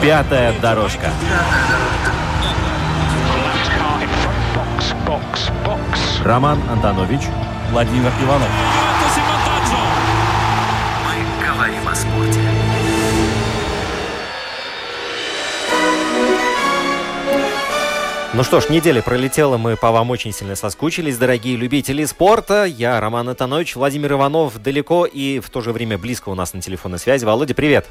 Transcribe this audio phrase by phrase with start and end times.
[0.00, 1.10] Пятая дорожка.
[6.24, 7.22] Роман Антонович,
[7.70, 8.48] Владимир Иванов.
[11.04, 12.40] Мы говорим о спорте.
[18.34, 22.64] Ну что ж, неделя пролетела, мы по вам очень сильно соскучились, дорогие любители спорта.
[22.64, 26.62] Я Роман Антонович, Владимир Иванов далеко и в то же время близко у нас на
[26.62, 27.24] телефонной связи.
[27.24, 27.88] Володя, привет!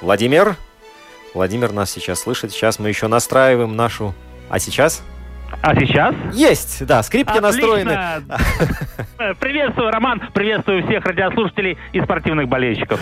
[0.00, 0.56] Владимир?
[1.34, 2.52] Владимир нас сейчас слышит.
[2.52, 4.14] Сейчас мы еще настраиваем нашу...
[4.48, 5.02] А сейчас?
[5.62, 6.14] А сейчас?
[6.32, 7.48] Есть, да, скрипки Отлично.
[7.48, 7.98] настроены.
[9.40, 12.98] Приветствую, Роман, приветствую всех радиослушателей и спортивных болельщиков.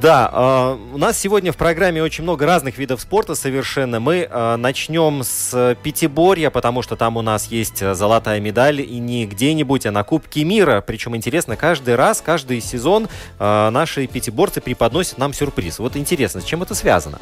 [0.00, 4.00] Да, э, у нас сегодня в программе очень много разных видов спорта совершенно.
[4.00, 8.98] Мы э, начнем с пятиборья, потому что там у нас есть э, золотая медаль и
[8.98, 10.82] не где-нибудь, а на Кубке мира.
[10.84, 15.78] Причем интересно, каждый раз, каждый сезон э, наши пятиборцы преподносят нам сюрприз.
[15.78, 17.20] Вот интересно, с чем это связано?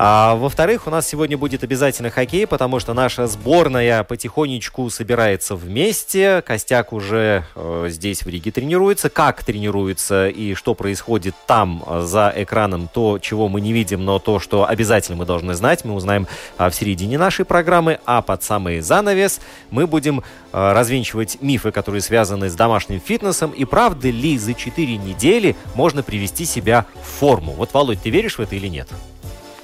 [0.00, 6.40] А, во-вторых, у нас сегодня будет обязательно хоккей, потому что наша сборная потихонечку собирается вместе.
[6.46, 9.10] Костяк уже э, здесь в Риге тренируется.
[9.10, 14.20] Как тренируется и что происходит там э, за экраном, то, чего мы не видим, но
[14.20, 17.98] то, что обязательно мы должны знать, мы узнаем э, в середине нашей программы.
[18.06, 19.40] А под самый занавес
[19.72, 23.50] мы будем э, развенчивать мифы, которые связаны с домашним фитнесом.
[23.50, 27.54] И правда ли за 4 недели можно привести себя в форму?
[27.54, 28.86] Вот, Володь, ты веришь в это или нет?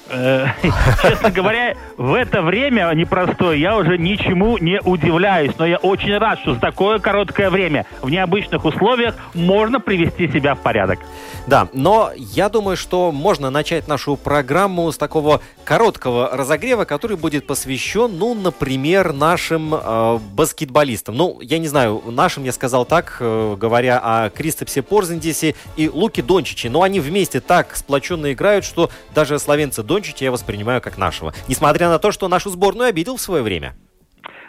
[0.09, 0.47] Э,
[1.03, 6.39] Честно говоря, в это время непростое я уже ничему не удивляюсь, но я очень рад,
[6.41, 10.99] что за такое короткое время в необычных условиях можно привести себя в порядок.
[11.47, 17.47] Да, но я думаю, что можно начать нашу программу с такого короткого разогрева, который будет
[17.47, 21.17] посвящен, ну, например, нашим э, баскетболистам.
[21.17, 26.23] Ну, я не знаю, нашим я сказал так, э, говоря о Кристопсе Порзендисе и Луке
[26.23, 31.33] Дончиче, но они вместе так сплоченно играют, что даже словенца Дончича я воспринимаю как нашего.
[31.47, 33.77] Несмотря на то, что нашу сборную обидел в свое время.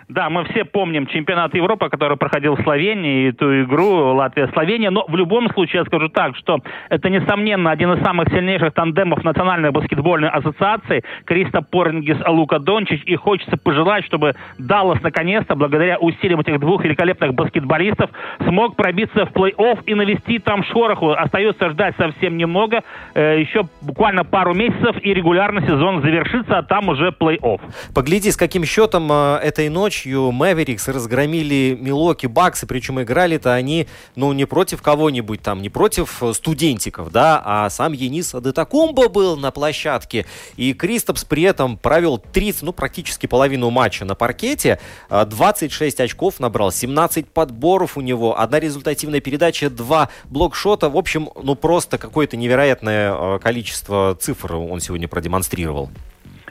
[0.07, 5.03] Да, мы все помним чемпионат Европы, который проходил в Словении, и ту игру Латвия-Словения, но
[5.07, 9.71] в любом случае я скажу так, что это, несомненно, один из самых сильнейших тандемов Национальной
[9.71, 16.59] баскетбольной ассоциации Криста Порингис Лука Дончич, и хочется пожелать, чтобы Даллас наконец-то, благодаря усилиям этих
[16.59, 18.11] двух великолепных баскетболистов,
[18.45, 21.11] смог пробиться в плей-офф и навести там шороху.
[21.13, 22.83] Остается ждать совсем немного,
[23.15, 27.59] э, еще буквально пару месяцев, и регулярный сезон завершится, а там уже плей-офф.
[27.95, 34.33] Погляди, с каким счетом э, этой ночью Мэверикс разгромили Милоки Баксы, причем играли-то они, ну,
[34.33, 39.51] не против кого-нибудь там, не против э, студентиков, да, а сам Енис Адетакумба был на
[39.51, 40.25] площадке,
[40.57, 44.79] и Кристопс при этом провел 30, ну, практически половину матча на паркете,
[45.09, 51.29] э, 26 очков набрал, 17 подборов у него, одна результативная передача, два блокшота, в общем,
[51.41, 55.89] ну, просто какое-то невероятное э, количество цифр он сегодня продемонстрировал.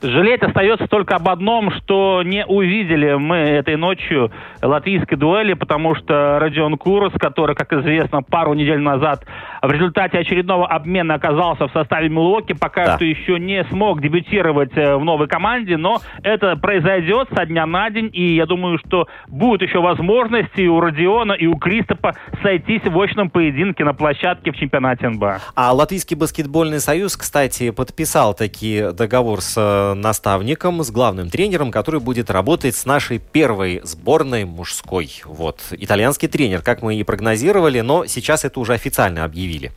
[0.05, 6.39] Жалеть остается только об одном, что не увидели мы этой ночью латвийской дуэли, потому что
[6.39, 9.25] Родион Курос, который, как известно, пару недель назад
[9.67, 12.97] в результате очередного обмена оказался в составе Милуоки, пока Да.
[12.97, 17.91] что еще не смог дебютировать э, в новой команде, но это произойдет со дня на
[17.91, 22.83] день, и я думаю, что будут еще возможности и у Родиона, и у Кристопа сойтись
[22.85, 25.41] в очном поединке на площадке в чемпионате НБА.
[25.55, 32.01] А Латвийский баскетбольный союз, кстати, подписал таки договор с э, наставником, с главным тренером, который
[32.01, 35.09] будет работать с нашей первой сборной мужской.
[35.25, 39.71] Вот, итальянский тренер, как мы и прогнозировали, но сейчас это уже официально объявили объявили.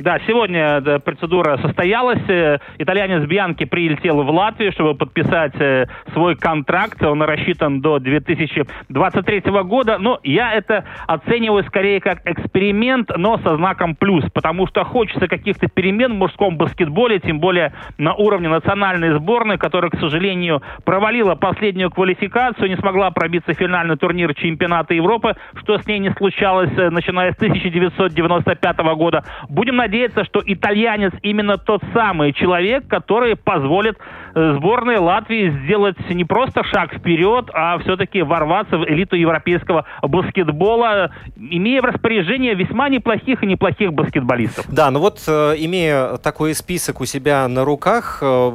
[0.00, 2.22] Да, сегодня процедура состоялась.
[2.26, 7.02] Э, Итальянец Бьянки прилетел в Латвию, чтобы подписать э, свой контракт.
[7.02, 9.98] Он рассчитан до 2023 года.
[9.98, 14.24] Но я это оцениваю скорее как эксперимент, но со знаком плюс.
[14.32, 19.90] Потому что хочется каких-то перемен в мужском баскетболе, тем более на уровне национальной сборной, которая,
[19.90, 25.86] к сожалению, провалила последнюю квалификацию, не смогла пробиться в финальный турнир чемпионата Европы, что с
[25.86, 29.24] ней не случалось, э, начиная с 1995 года.
[29.50, 33.98] Будем надеяться, надеяться, что итальянец именно тот самый человек, который позволит
[34.34, 41.10] э, сборной Латвии сделать не просто шаг вперед, а все-таки ворваться в элиту европейского баскетбола,
[41.36, 44.66] имея в распоряжении весьма неплохих и неплохих баскетболистов.
[44.72, 48.52] Да, ну вот, э, имея такой список у себя на руках, э,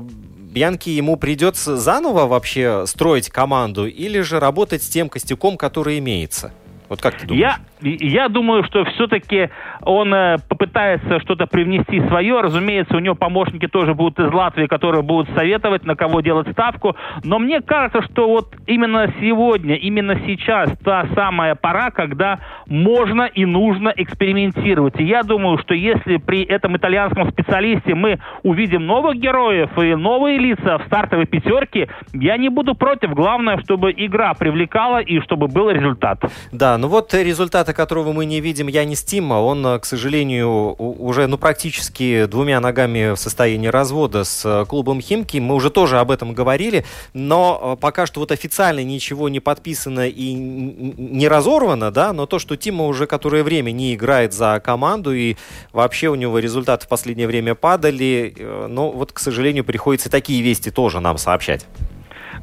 [0.55, 6.53] Бьянки ему придется заново вообще строить команду или же работать с тем костяком, который имеется?
[6.89, 7.53] Вот как ты думаешь?
[7.81, 9.49] Я, я думаю, что все-таки
[9.81, 12.41] он э, попытается что-то привнести свое.
[12.41, 16.95] Разумеется, у него помощники тоже будут из Латвии, которые будут советовать, на кого делать ставку.
[17.23, 23.45] Но мне кажется, что вот именно сегодня, именно сейчас та самая пора, когда можно и
[23.45, 24.99] нужно экспериментировать.
[24.99, 30.37] И я думаю, что если при этом итальянском специалисте мы увидим новых героев и новые
[30.37, 33.11] лица в стартовой пятерке, я не буду против.
[33.11, 36.19] Главное, чтобы игра привлекала и чтобы был результат.
[36.51, 41.27] Да, ну вот результаты, которого мы не видим, я не Стима, он, к сожалению, уже
[41.27, 45.37] ну, практически двумя ногами в состоянии развода с э, клубом Химки.
[45.37, 50.07] Мы уже тоже об этом говорили, но э, пока что вот официально ничего не подписано
[50.07, 55.13] и не разорвано, да, но то, что Тима уже которое время не играет за команду
[55.13, 55.35] и
[55.73, 60.41] вообще у него результаты в последнее время падали, э, но вот, к сожалению, приходится такие
[60.41, 61.65] вести тоже нам сообщать.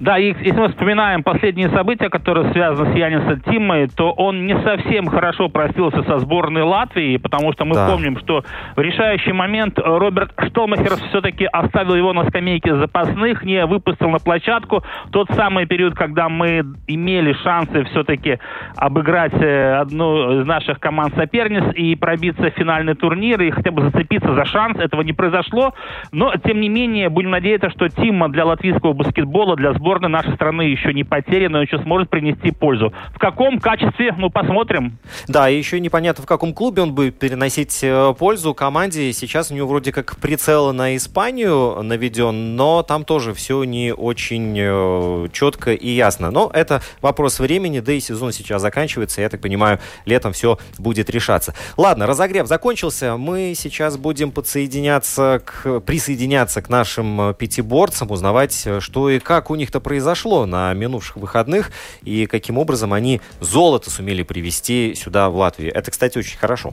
[0.01, 4.59] Да, и если мы вспоминаем последние события, которые связаны с Янисом Тимой, то он не
[4.63, 7.89] совсем хорошо простился со сборной Латвии, потому что мы да.
[7.89, 8.45] помним, что
[8.77, 14.83] в решающий момент Роберт Штолмахер все-таки оставил его на скамейке запасных, не выпустил на площадку.
[15.11, 18.39] Тот самый период, когда мы имели шансы все-таки
[18.77, 23.83] обыграть э, одну из наших команд соперниц и пробиться в финальный турнир, и хотя бы
[23.83, 25.75] зацепиться за шанс, этого не произошло.
[26.13, 30.35] Но, тем не менее, будем надеяться, что Тима для латвийского баскетбола, для сборной сборная нашей
[30.37, 32.93] страны еще не потеряна, еще сможет принести пользу.
[33.13, 34.99] В каком качестве, ну, посмотрим.
[35.27, 39.13] Да, еще непонятно, в каком клубе он будет переносить э, пользу команде.
[39.13, 44.57] Сейчас у него вроде как прицел на Испанию наведен, но там тоже все не очень
[44.57, 46.31] э, четко и ясно.
[46.31, 49.21] Но это вопрос времени, да и сезон сейчас заканчивается.
[49.21, 51.55] Я так понимаю, летом все будет решаться.
[51.77, 53.17] Ладно, разогрев закончился.
[53.17, 59.57] Мы сейчас будем подсоединяться к, присоединяться к нашим э, пятиборцам, узнавать, что и как у
[59.73, 61.71] них-то произошло на минувших выходных
[62.03, 65.75] и каким образом они золото сумели привезти сюда, в Латвию.
[65.75, 66.73] Это, кстати, очень хорошо.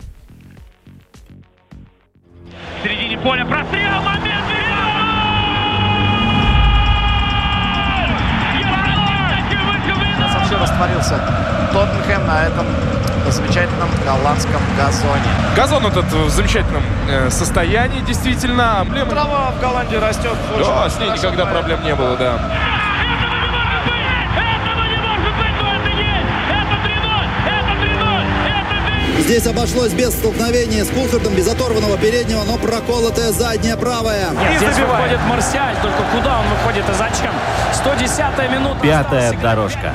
[2.80, 4.46] В середине поля прострел, момент!
[10.34, 11.20] Вообще растворился
[11.72, 12.66] Тоттенхэм на этом
[13.32, 15.22] замечательном голландском газоне.
[15.56, 18.80] Газон этот в замечательном э, состоянии, действительно.
[18.82, 19.10] Эмблема...
[19.10, 20.36] Трава в Голландии растет.
[20.58, 22.40] Да, с ней никогда проблем не было, да.
[29.20, 34.30] Здесь обошлось без столкновения с Кулхартом, без оторванного переднего, но проколотая задняя правая.
[34.32, 37.34] Нет, здесь выходит Марсиаль, только куда он выходит и зачем?
[37.74, 38.80] 110-я минута.
[38.82, 39.94] Пятая дорожка.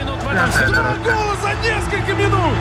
[1.03, 2.55] Гола за несколько минут!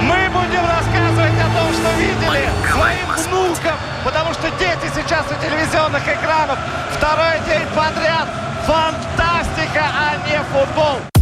[0.00, 6.02] Мы будем рассказывать о том, что видели своим внукам, потому что дети сейчас у телевизионных
[6.02, 6.58] экранов.
[6.96, 8.26] Второй день подряд.
[8.66, 11.19] Фантастика, а не футбол.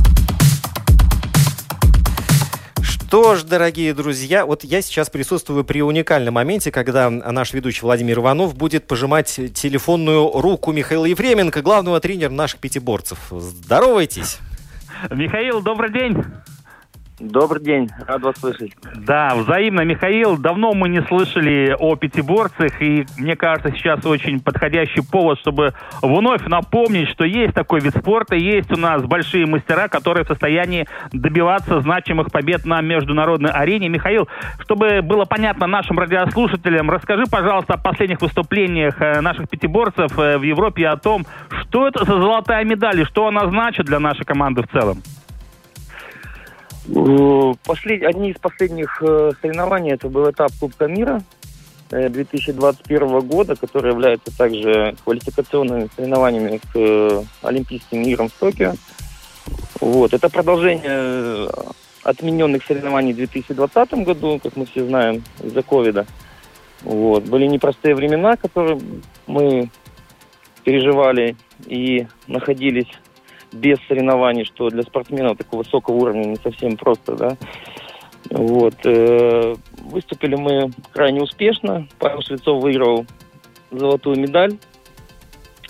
[3.08, 8.18] Что ж, дорогие друзья, вот я сейчас присутствую при уникальном моменте, когда наш ведущий Владимир
[8.18, 13.18] Иванов будет пожимать телефонную руку Михаила Ефременко, главного тренера наших пятиборцев.
[13.30, 14.36] Здоровайтесь!
[15.08, 16.22] Михаил, добрый день!
[17.20, 18.72] Добрый день, рад вас слышать.
[18.94, 20.38] Да, взаимно, Михаил.
[20.38, 26.46] Давно мы не слышали о пятиборцах, и мне кажется, сейчас очень подходящий повод, чтобы вновь
[26.46, 31.80] напомнить, что есть такой вид спорта, есть у нас большие мастера, которые в состоянии добиваться
[31.80, 33.88] значимых побед на международной арене.
[33.88, 34.28] Михаил,
[34.60, 40.42] чтобы было понятно нашим радиослушателям, расскажи, пожалуйста, о последних выступлениях э, наших пятиборцев э, в
[40.42, 41.26] Европе и о том,
[41.62, 45.02] что это за золотая медаль и что она значит для нашей команды в целом.
[46.88, 48.02] Э, послед...
[48.04, 51.22] Одни из последних э, соревнований это был этап Кубка мира
[51.90, 58.74] 2021 э, года, который является также квалификационными соревнованиями к Олимпийским играм в Токио.
[59.80, 60.14] Вот.
[60.14, 61.50] Это продолжение
[62.04, 66.06] отмененных соревнований в 2020 году, как мы все знаем, из-за ковида.
[66.82, 67.24] Вот.
[67.24, 68.80] Были непростые времена, которые
[69.26, 69.70] мы
[70.64, 72.88] переживали и находились
[73.52, 77.36] без соревнований, что для спортсменов такого высокого уровня не совсем просто, да.
[78.30, 78.74] Вот.
[78.84, 81.86] Э, выступили мы крайне успешно.
[81.98, 83.06] Павел Швецов выиграл
[83.70, 84.58] золотую медаль.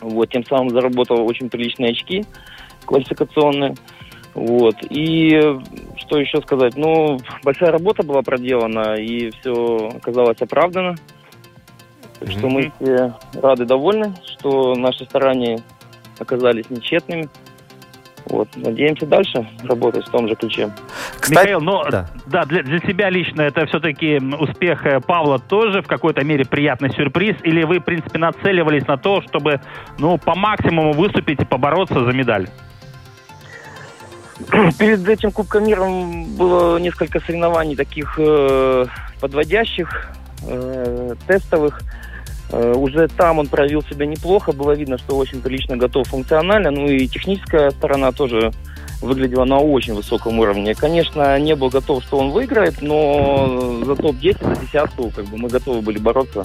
[0.00, 2.25] Вот, тем самым заработал очень приличные очки
[2.85, 3.75] квалификационные.
[4.35, 4.76] Вот.
[4.90, 5.30] И
[5.97, 6.76] что еще сказать?
[6.76, 10.97] Ну, большая работа была проделана, и все оказалось оправдано.
[12.18, 15.61] Так что мы все рады, довольны, что наши старания
[16.18, 17.28] оказались нечетными.
[18.30, 20.70] Вот, надеемся дальше работать в том же ключе.
[21.18, 25.80] Кстати, Михаил, ну да, да для, для себя лично это все-таки успех э, Павла тоже
[25.80, 27.37] в какой-то мере приятный сюрприз?
[27.42, 29.61] Или вы, в принципе, нацеливались на то, чтобы
[29.99, 32.49] ну, по максимуму выступить и побороться за медаль?
[34.78, 35.87] Перед этим Кубком мира
[36.37, 38.87] было несколько соревнований таких э,
[39.20, 40.11] подводящих,
[40.47, 41.80] э, тестовых.
[42.50, 46.87] Э, уже там он проявил себя неплохо, было видно, что очень лично готов функционально, ну
[46.87, 48.52] и техническая сторона тоже
[49.02, 50.75] выглядела на очень высоком уровне.
[50.75, 55.49] Конечно, не был готов, что он выиграет, но за топ-10, за десятку как бы мы
[55.49, 56.43] готовы были бороться.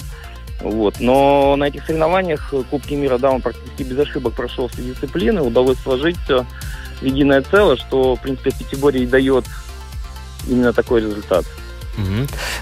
[0.60, 1.00] Вот.
[1.00, 5.78] Но на этих соревнованиях Кубки мира, да, он практически без ошибок прошел все дисциплины, удалось
[5.78, 6.46] сложить все
[7.00, 9.44] в единое целое, что, в принципе, Пятигорье и дает
[10.48, 11.44] именно такой результат.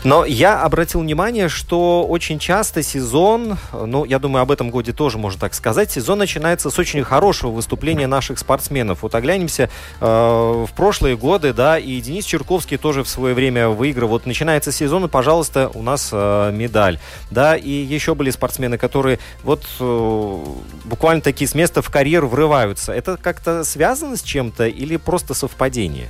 [0.05, 5.19] Но я обратил внимание, что очень часто сезон, ну, я думаю, об этом годе тоже
[5.19, 9.03] можно так сказать, сезон начинается с очень хорошего выступления наших спортсменов.
[9.03, 9.71] Вот оглянемся
[10.01, 14.09] э, в прошлые годы, да, и Денис Черковский тоже в свое время выиграл.
[14.09, 16.99] Вот начинается сезон, и, пожалуйста, у нас э, медаль.
[17.31, 20.45] Да, и еще были спортсмены, которые вот э,
[20.85, 22.93] буквально такие с места в карьеру врываются.
[22.93, 26.09] Это как-то связано с чем-то или просто совпадение?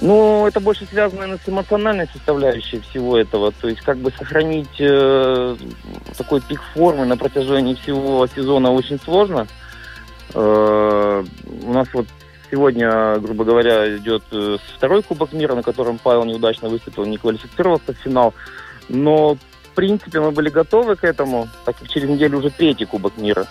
[0.00, 3.52] Ну, это больше связано, наверное, с эмоциональной составляющей всего этого.
[3.52, 5.56] То есть, как бы сохранить э,
[6.16, 9.48] такой пик формы на протяжении всего сезона очень сложно.
[10.34, 11.24] Э,
[11.62, 12.06] у нас вот
[12.48, 17.92] сегодня, грубо говоря, идет э, второй Кубок мира, на котором Павел неудачно выступил, не квалифицировался
[17.92, 18.34] в финал.
[18.88, 23.16] Но, в принципе, мы были готовы к этому, так как через неделю уже третий Кубок
[23.16, 23.48] мира.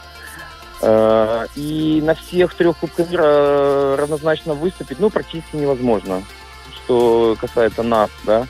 [0.81, 6.23] Э, и на всех трех Кубках мира равнозначно выступить, ну, практически невозможно
[6.87, 8.47] что касается нас, да.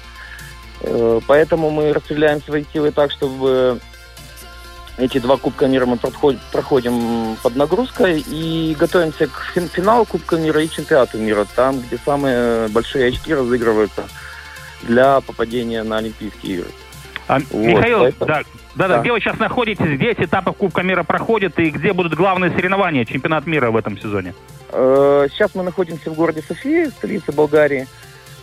[0.82, 3.80] Э, поэтому мы распределяем свои силы так, чтобы
[4.98, 10.70] эти два Кубка мира мы проходим под нагрузкой и готовимся к финалу Кубка мира и
[10.70, 14.04] чемпионату мира, там, где самые большие очки разыгрываются
[14.84, 16.70] для попадения на Олимпийские игры.
[17.28, 18.28] А, вот, Михаил, поэтому...
[18.28, 18.44] да,
[18.78, 22.52] да, да, где вы сейчас находитесь, где этапы Кубка мира проходят и где будут главные
[22.52, 24.36] соревнования, чемпионат мира в этом сезоне?
[24.70, 27.88] Э, сейчас мы находимся в городе София, столице Болгарии.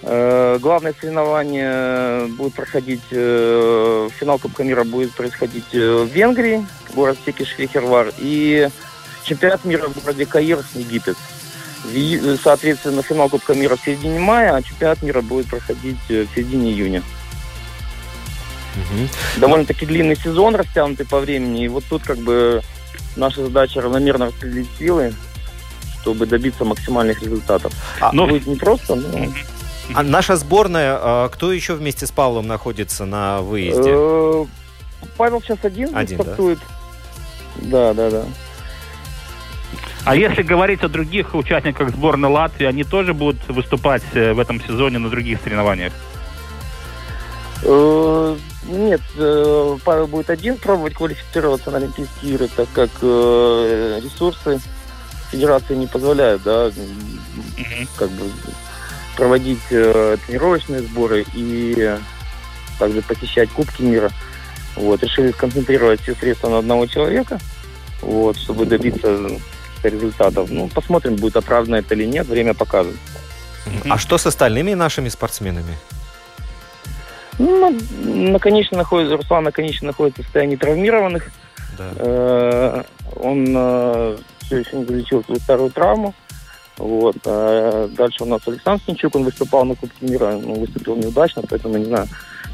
[0.02, 8.12] Э, главное соревнование будет проходить, э, финал Кубка мира будет происходить в Венгрии, город Секиш-Фехервар,
[8.18, 8.68] и
[9.22, 11.16] чемпионат мира в городе Каир, Египет.
[12.42, 17.02] Соответственно, финал Кубка мира в середине мая, а чемпионат мира будет проходить в середине июня.
[18.74, 19.08] Угу.
[19.40, 22.62] Довольно-таки длинный сезон, растянутый по времени, и вот тут как бы
[23.16, 25.14] наша задача равномерно распределить силы,
[26.00, 27.72] чтобы добиться максимальных результатов.
[28.00, 28.26] А, но...
[28.26, 29.32] Будет непросто, но...
[29.94, 33.90] А наша сборная, а, кто еще вместе с Павлом находится на выезде?
[33.92, 34.44] Э,
[35.16, 36.58] Павел сейчас один, один стартует.
[37.56, 37.92] Да?
[37.92, 38.24] да, да, да.
[40.04, 44.60] А если говорить о других участниках сборной Латвии, они тоже будут выступать э, в этом
[44.60, 45.92] сезоне на других соревнованиях?
[47.64, 49.00] Э, нет,
[49.84, 54.60] Павел будет один пробовать квалифицироваться на Олимпийские игры, так как ресурсы
[55.30, 56.70] федерации не позволяют, да,
[57.96, 58.30] как бы
[59.16, 61.96] проводить э, тренировочные сборы и
[62.78, 64.10] также посещать Кубки мира.
[64.76, 67.38] Вот, решили сконцентрировать все средства на одного человека,
[68.00, 69.20] вот, чтобы добиться
[69.82, 70.50] результатов.
[70.50, 72.96] Ну, посмотрим, будет оправдано это или нет, время покажет.
[73.88, 75.76] А что с остальными нашими спортсменами?
[77.38, 81.30] Ну, наконечно находится, Руслан наконечно находится в состоянии травмированных.
[81.76, 81.90] Да.
[81.96, 82.82] Э,
[83.16, 86.14] он э, все еще не залечил свою старую травму.
[86.76, 87.16] Вот.
[87.24, 91.78] А дальше у нас Александр Сничук, он выступал на Кубке мира, но выступил неудачно, поэтому,
[91.78, 92.06] не знаю,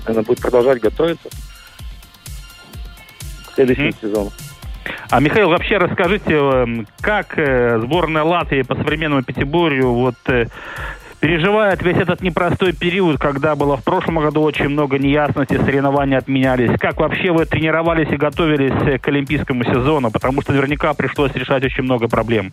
[0.06, 1.28] наверное, будет продолжать готовиться
[3.46, 4.00] к следующему mm-hmm.
[4.00, 4.32] сезону.
[5.10, 10.46] А, Михаил, вообще расскажите, эм, как э, сборная Латвии по современному пятиборью вот э,
[11.20, 16.78] переживает весь этот непростой период, когда было в прошлом году очень много неясностей, соревнования отменялись.
[16.80, 20.10] Как вообще вы тренировались и готовились к олимпийскому сезону?
[20.10, 22.52] Потому что наверняка пришлось решать очень много проблем.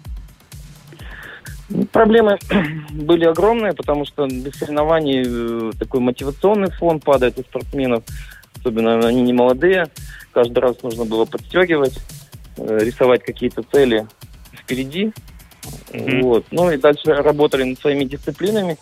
[1.91, 2.37] Проблемы
[2.91, 8.03] были огромные, потому что без соревнований э, такой мотивационный фон падает у спортсменов,
[8.57, 9.87] особенно они не молодые.
[10.31, 11.99] Каждый раз нужно было подстегивать,
[12.57, 14.07] э, рисовать какие-то цели
[14.53, 15.11] впереди.
[15.91, 16.21] Mm-hmm.
[16.21, 16.45] Вот.
[16.51, 18.77] Ну и дальше работали над своими дисциплинами,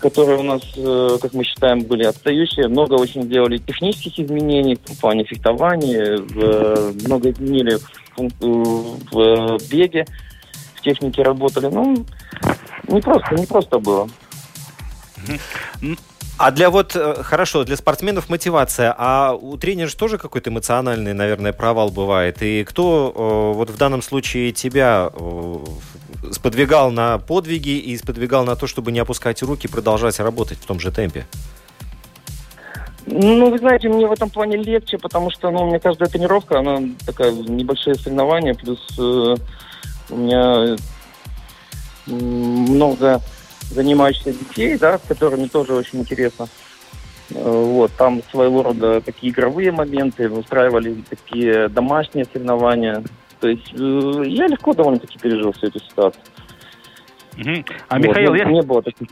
[0.00, 2.68] которые у нас, э, как мы считаем, были отстающие.
[2.68, 6.18] Много очень сделали технических изменений в плане фехтования,
[7.06, 7.78] много изменили
[8.16, 8.30] в,
[9.10, 10.06] в беге
[10.86, 11.66] техники работали.
[11.66, 12.06] Ну,
[12.88, 14.08] не просто, не просто было.
[16.38, 21.14] А для вот, э, хорошо, для спортсменов мотивация, а у тренера же тоже какой-то эмоциональный,
[21.14, 22.42] наверное, провал бывает.
[22.42, 25.64] И кто э, вот в данном случае тебя э,
[26.32, 30.78] сподвигал на подвиги и сподвигал на то, чтобы не опускать руки, продолжать работать в том
[30.78, 31.26] же темпе?
[33.06, 36.58] Ну, вы знаете, мне в этом плане легче, потому что, ну, у меня каждая тренировка,
[36.58, 39.36] она такая, небольшие соревнования, плюс э,
[40.10, 40.76] у меня
[42.06, 43.22] много
[43.70, 46.48] занимающихся детей, да, с которыми тоже очень интересно.
[47.30, 53.02] Э, вот, там своего рода такие игровые моменты, устраивали такие домашние соревнования.
[53.40, 56.22] То есть э, я легко довольно-таки пережил всю эту ситуацию.
[57.38, 57.64] Угу.
[57.88, 58.44] А, Михаил, вот, я...
[58.44, 59.08] Не было таких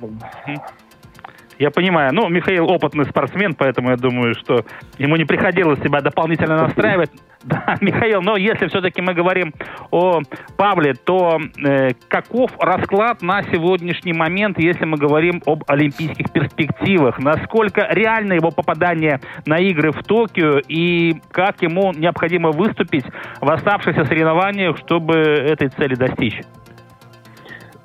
[1.59, 2.13] я понимаю.
[2.13, 4.65] Ну, Михаил опытный спортсмен, поэтому я думаю, что
[4.99, 7.11] ему не приходилось себя дополнительно настраивать.
[7.45, 9.53] Да, Михаил, но если все-таки мы говорим
[9.91, 10.21] о
[10.57, 17.19] Павле, то э, каков расклад на сегодняшний момент, если мы говорим об олимпийских перспективах?
[17.19, 23.05] Насколько реально его попадание на игры в Токио и как ему необходимо выступить
[23.43, 26.41] в оставшихся соревнованиях, чтобы этой цели достичь?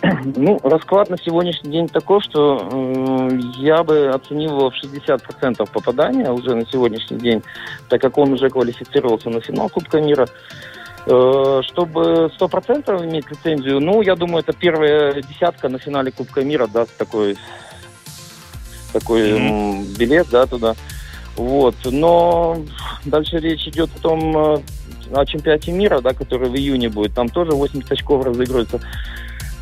[0.35, 6.31] Ну, расклад на сегодняшний день такой, что э, я бы оценил его в 60% попадания
[6.31, 7.43] уже на сегодняшний день,
[7.89, 10.27] так как он уже квалифицировался на финал Кубка мира.
[11.05, 16.67] Э, чтобы 100% иметь лицензию, ну, я думаю, это первая десятка на финале Кубка мира
[16.67, 17.37] даст такой,
[18.93, 19.97] такой mm-hmm.
[19.97, 20.75] билет, да, туда.
[21.35, 21.75] Вот.
[21.85, 22.57] Но
[23.05, 24.59] дальше речь идет о том, э,
[25.13, 27.13] о чемпионате мира, да, который в июне будет.
[27.13, 28.81] Там тоже 80 очков разыгрывается.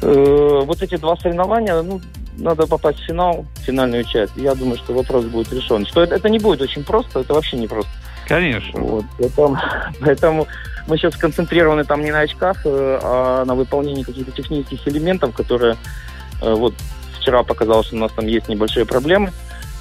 [0.02, 2.02] Э, вот эти два соревнования, ну,
[2.38, 4.34] надо попасть в финал, в финальную часть.
[4.36, 5.86] Я думаю, что вопрос будет решен.
[5.86, 7.92] Что это, это не будет очень просто, это вообще не просто.
[8.28, 8.80] Конечно.
[8.80, 9.58] Вот, поэтому,
[10.00, 10.48] поэтому
[10.88, 15.78] мы сейчас сконцентрированы там не на очках, э, а на выполнении каких-то технических элементов, которые
[16.42, 16.74] э, вот
[17.20, 19.32] вчера показалось, что у нас там есть небольшие проблемы.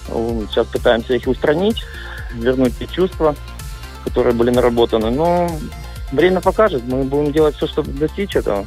[0.06, 1.82] Сейчас пытаемся их устранить,
[2.34, 3.34] вернуть те чувства,
[4.04, 5.10] которые были наработаны.
[5.10, 5.48] Но
[6.12, 6.84] время покажет.
[6.86, 8.64] Мы будем делать все, чтобы достичь этого.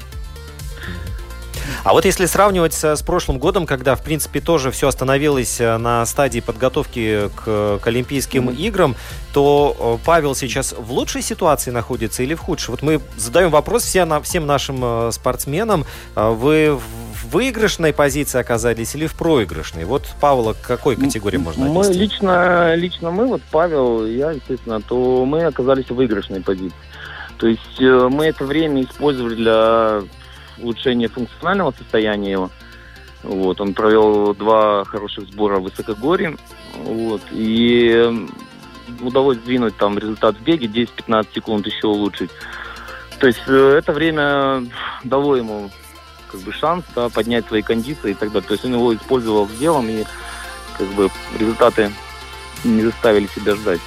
[1.83, 6.05] А вот если сравнивать с, прошлым годом, когда, в принципе, тоже все остановилось э, на
[6.05, 8.55] стадии подготовки к, к Олимпийским mm-hmm.
[8.57, 8.95] играм,
[9.33, 12.71] то э, Павел сейчас в лучшей ситуации находится или в худшей?
[12.71, 15.85] Вот мы задаем вопрос всем, всем нашим э, спортсменам.
[16.15, 19.85] Вы в выигрышной позиции оказались или в проигрышной?
[19.85, 21.93] Вот Павла к какой категории можно отнести?
[21.93, 26.75] Мы лично, лично мы, вот Павел, я, естественно, то мы оказались в выигрышной позиции.
[27.37, 30.01] То есть мы это время использовали для
[30.61, 32.49] улучшение функционального состояния его.
[33.23, 36.37] Вот, он провел два хороших сбора в высокогорье.
[36.75, 38.27] Вот, и
[39.01, 42.31] удалось сдвинуть там результат в беге, 10-15 секунд еще улучшить.
[43.19, 44.63] То есть э, это время
[45.03, 45.69] дало ему
[46.31, 48.47] как бы шанс да, поднять свои кондиции и так далее.
[48.47, 50.05] То есть он его использовал в делом, и
[50.77, 51.91] как бы результаты
[52.63, 53.81] не заставили себя ждать.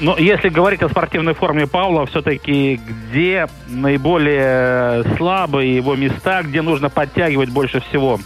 [0.00, 6.90] Но если говорить о спортивной форме Павла, все-таки где наиболее слабые его места, где нужно
[6.90, 8.18] подтягивать больше всего?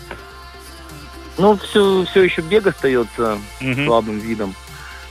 [1.37, 3.85] Ну, все, все еще бег остается угу.
[3.85, 4.55] слабым видом.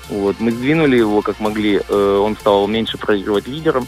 [0.10, 1.82] Вот, мы сдвинули его как могли.
[1.88, 3.88] Э, он стал меньше проигрывать лидером.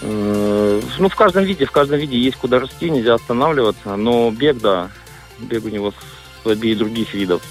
[0.00, 3.96] Э, ну, в каждом виде, в каждом виде есть куда расти, нельзя останавливаться.
[3.96, 4.90] Но бег, да,
[5.38, 5.92] бег у него
[6.42, 7.42] слабее других видов.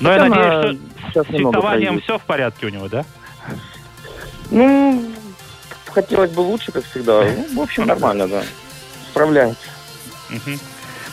[0.00, 0.78] Но Хотя я надеюсь,
[1.10, 3.04] что с фехтованием все в порядке у него, да?
[4.50, 5.04] Ну,
[5.86, 7.22] хотелось бы лучше, как всегда.
[7.22, 8.42] Ну, в общем, нормально, да.
[9.10, 9.68] Справляется.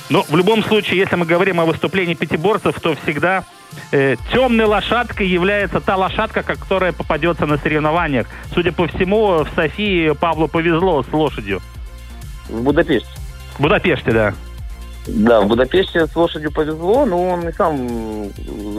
[0.10, 3.43] Ну, в любом случае, если мы говорим о выступлении пятиборцев, то всегда
[3.91, 8.28] э, темной лошадкой является та лошадка, которая попадется на соревнованиях.
[8.54, 11.62] Судя по всему, в Софии Павлу повезло с лошадью.
[12.47, 13.10] В Будапеште.
[13.58, 14.34] В Будапеште, да.
[15.08, 18.30] Да, в Будапеште с лошадью повезло, но он и сам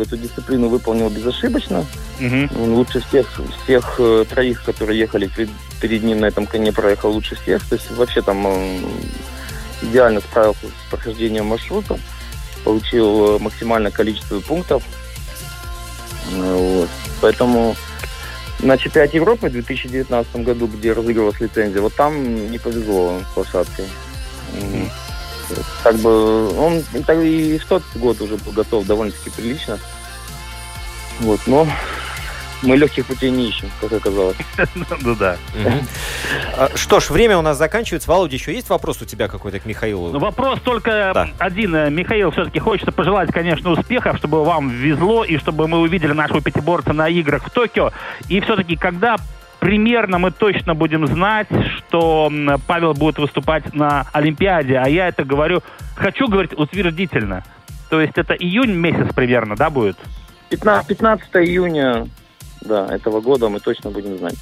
[0.00, 1.86] эту дисциплину выполнил безошибочно.
[2.20, 2.62] Угу.
[2.62, 5.48] Он лучше всех, всех э, троих, которые ехали перед,
[5.80, 7.66] перед ним на этом коне, проехал лучше всех.
[7.66, 8.80] То есть вообще там он
[9.82, 11.98] идеально справился с прохождением маршрута,
[12.62, 14.82] получил э, максимальное количество пунктов.
[16.30, 16.90] Вот.
[17.22, 17.74] Поэтому
[18.60, 23.86] на чемпионате Европы в 2019 году, где разыгрывалась лицензия, вот там не повезло с лошадкой.
[24.58, 24.90] Угу
[25.82, 26.82] как бы он
[27.22, 29.78] и в тот год уже был готов довольно-таки прилично.
[31.20, 31.66] Вот, но
[32.62, 34.36] мы легких путей не ищем, как оказалось.
[35.00, 35.36] Ну да.
[36.56, 38.10] А, что ж, время у нас заканчивается.
[38.10, 40.10] Володя, еще есть вопрос у тебя какой-то к Михаилу?
[40.10, 41.94] Ну, вопрос только один.
[41.94, 46.92] Михаил, все-таки хочется пожелать, конечно, успехов, чтобы вам везло и чтобы мы увидели нашего пятиборца
[46.92, 47.92] на играх в Токио.
[48.28, 49.16] И все-таки, когда
[49.60, 52.30] примерно мы точно будем знать, что
[52.66, 54.78] Павел будет выступать на Олимпиаде.
[54.78, 55.62] А я это говорю,
[55.96, 57.44] хочу говорить утвердительно.
[57.90, 59.96] То есть это июнь месяц примерно, да, будет?
[60.50, 62.08] 15, 15 июня
[62.60, 64.36] да, этого года мы точно будем знать.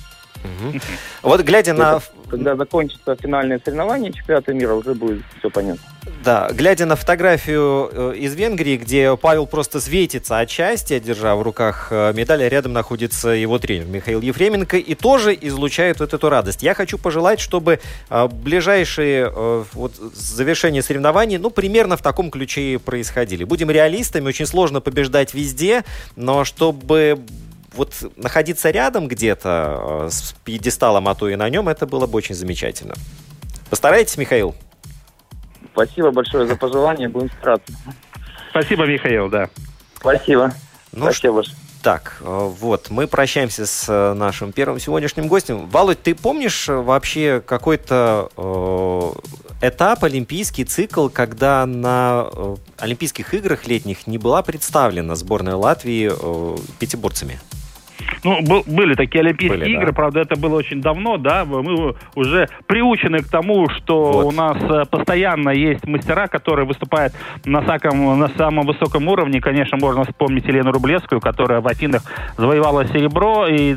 [0.44, 0.81] Мгм.
[1.22, 2.00] Вот глядя на...
[2.29, 5.85] Когда закончится финальное соревнование чемпионата мира, уже будет все понятно.
[6.27, 11.42] Да, глядя на фотографию э, из Венгрии, где Павел просто светится от счастья, держа в
[11.42, 16.29] руках э, медаль, а рядом находится его тренер Михаил Ефременко, и тоже излучает вот эту
[16.29, 16.62] радость.
[16.62, 19.33] Я хочу пожелать, чтобы э, ближайшие
[19.73, 23.45] вот, завершения соревнований, ну, примерно в таком ключе и происходили.
[23.45, 25.85] Будем реалистами, очень сложно побеждать везде,
[26.16, 27.21] но чтобы
[27.75, 32.35] вот находиться рядом где-то с пьедесталом, а то и на нем, это было бы очень
[32.35, 32.95] замечательно.
[33.71, 34.55] Постарайтесь, Михаил.
[35.77, 37.71] Спасибо большое за пожелание, будем стараться.
[38.49, 39.51] Спасибо, Михаил, да.
[39.99, 40.55] Спасибо.
[40.93, 41.57] Ну, Спасибо большое.
[41.83, 45.69] Так, э, вот, мы прощаемся с э, нашим первым сегодняшним гостем.
[45.69, 53.67] Володь, ты помнишь э, вообще какой-то э, этап, олимпийский цикл, когда на э, Олимпийских играх
[53.67, 57.39] летних не была представлена сборная Латвии э, пятиборцами?
[58.25, 59.81] Ну, был- были такие Олимпийские Были, да.
[59.81, 64.25] игры, правда, это было очень давно, да, мы уже приучены к тому, что Вот.
[64.27, 67.12] у нас э, постоянно есть мастера, которые выступают
[67.45, 69.40] на, саком- на самом высоком уровне.
[69.40, 72.03] Конечно, можно вспомнить Елену Рублевскую, которая в Афинах
[72.37, 73.77] завоевала серебро, и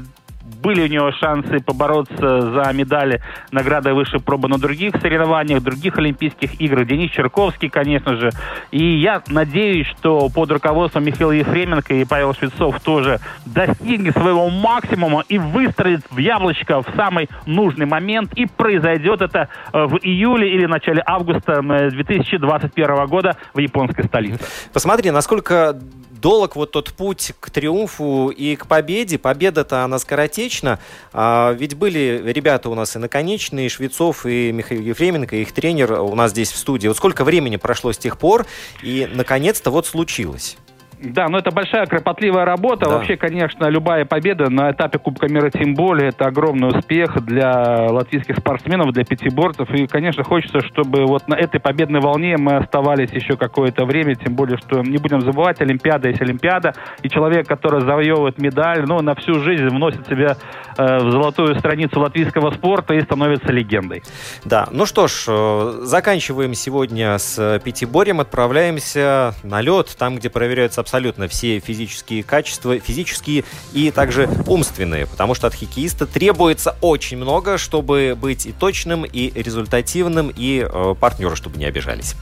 [0.62, 6.60] были у нее шансы побороться за медали награды выше пробы на других соревнованиях, других Олимпийских
[6.62, 6.88] играх.
[6.88, 8.32] Денис Черковский, конечно же.
[8.72, 15.24] И я надеюсь, что под руководством Михаила Ефременко и Павел Швецов тоже достигнет своего максимума
[15.28, 18.34] и выстрелит в яблочко в самый нужный момент.
[18.34, 24.40] И произойдет это э, в июле или начале августа э, 2021 года в японской столице.
[24.74, 25.80] Посмотри, насколько
[26.20, 29.18] долг вот тот путь к триумфу и к победе.
[29.18, 30.80] Победа-то она скоротечна.
[31.14, 35.52] А, ведь были ребята у нас и наконечные, и Швецов, и Михаил Ефременко, и их
[35.52, 36.88] тренер у нас здесь в студии.
[36.88, 38.46] Вот сколько времени прошло с тех пор,
[38.84, 40.58] и наконец-то вот случилось.
[41.02, 42.86] Да, но это большая кропотливая работа.
[42.86, 42.98] Да.
[42.98, 48.38] Вообще, конечно, любая победа на этапе Кубка мира тем более это огромный успех для латвийских
[48.38, 49.70] спортсменов, для пятиборцев.
[49.72, 54.36] И, конечно, хочется, чтобы вот на этой победной волне мы оставались еще какое-то время, тем
[54.36, 59.16] более, что не будем забывать, Олимпиада есть Олимпиада, и человек, который завоевывает медаль, ну, на
[59.16, 60.36] всю жизнь вносит себя
[60.78, 64.04] э, в золотую страницу латвийского спорта и становится легендой.
[64.44, 70.82] Да, ну что ж, э, заканчиваем сегодня с пятиборьем, отправляемся на лед, там, где проверяются
[70.90, 77.60] абсолютно все физические качества, физические и также умственные, потому что от хоккеиста требуется очень много,
[77.60, 82.16] чтобы быть и точным, и результативным, и э, партнеры, чтобы не обижались.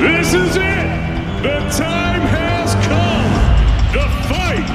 [0.00, 0.82] This is it.
[1.44, 3.30] The time has come.
[3.92, 4.66] The fight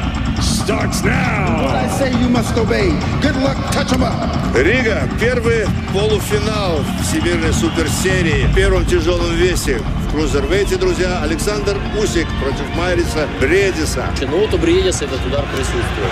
[0.41, 1.67] starts now.
[1.67, 2.91] I say you must obey.
[3.21, 4.37] Good luck, touch 'em up.
[4.55, 5.01] Рига.
[5.19, 9.81] Первый полуфинал Всемирной суперсерии в первом тяжелом весе.
[10.07, 14.05] В крузервейте, друзья, Александр Усик против Майриса Бредиса.
[14.21, 16.11] Ну вот у Бриедиса этот удар присутствует.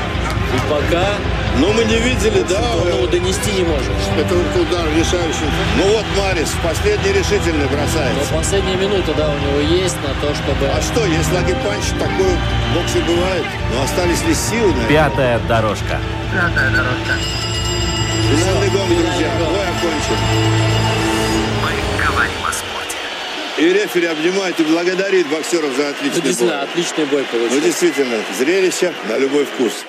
[0.53, 1.15] И пока
[1.59, 3.91] Но мы не видели, да, он его донести не может.
[4.17, 5.47] это удар решающий.
[5.77, 8.33] Ну вот Майрис последний решительный Но бросается.
[8.33, 10.65] последняя минута, да, у него есть на то, чтобы...
[10.67, 13.45] А что, если lucky punch, такое в боксе бывает.
[13.73, 14.87] Но остались ли силы на это?
[14.89, 15.99] Пятая дорожка.
[18.29, 19.29] Финальный гонг, друзья.
[19.39, 20.74] Бой окончен.
[23.57, 26.63] И рефери обнимает и благодарит боксеров за Ну, отличный действительно, бой.
[26.63, 27.61] отличный бой Ну, получился.
[27.61, 29.85] действительно, зрелище на любой вкус.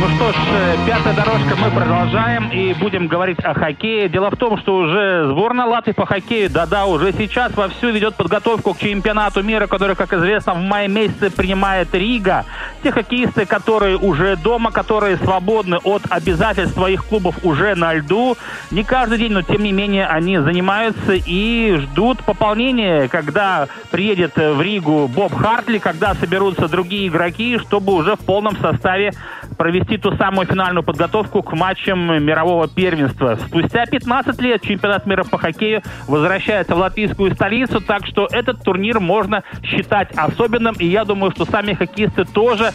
[0.00, 0.63] Ну что ж, э,
[1.04, 4.08] пятая дорожка, мы продолжаем и будем говорить о хоккее.
[4.08, 8.72] Дело в том, что уже сборная Латвии по хоккею, да-да, уже сейчас вовсю ведет подготовку
[8.72, 12.46] к чемпионату мира, который, как известно, в мае месяце принимает Рига.
[12.82, 18.38] Те хоккеисты, которые уже дома, которые свободны от обязательств своих клубов уже на льду,
[18.70, 24.60] не каждый день, но тем не менее они занимаются и ждут пополнения, когда приедет в
[24.62, 29.12] Ригу Боб Хартли, когда соберутся другие игроки, чтобы уже в полном составе
[29.58, 30.93] провести ту самую финальную подготовку
[31.42, 33.38] к матчам мирового первенства.
[33.46, 39.00] Спустя 15 лет чемпионат мира по хоккею возвращается в латвийскую столицу, так что этот турнир
[39.00, 42.72] можно считать особенным, и я думаю, что сами хоккеисты тоже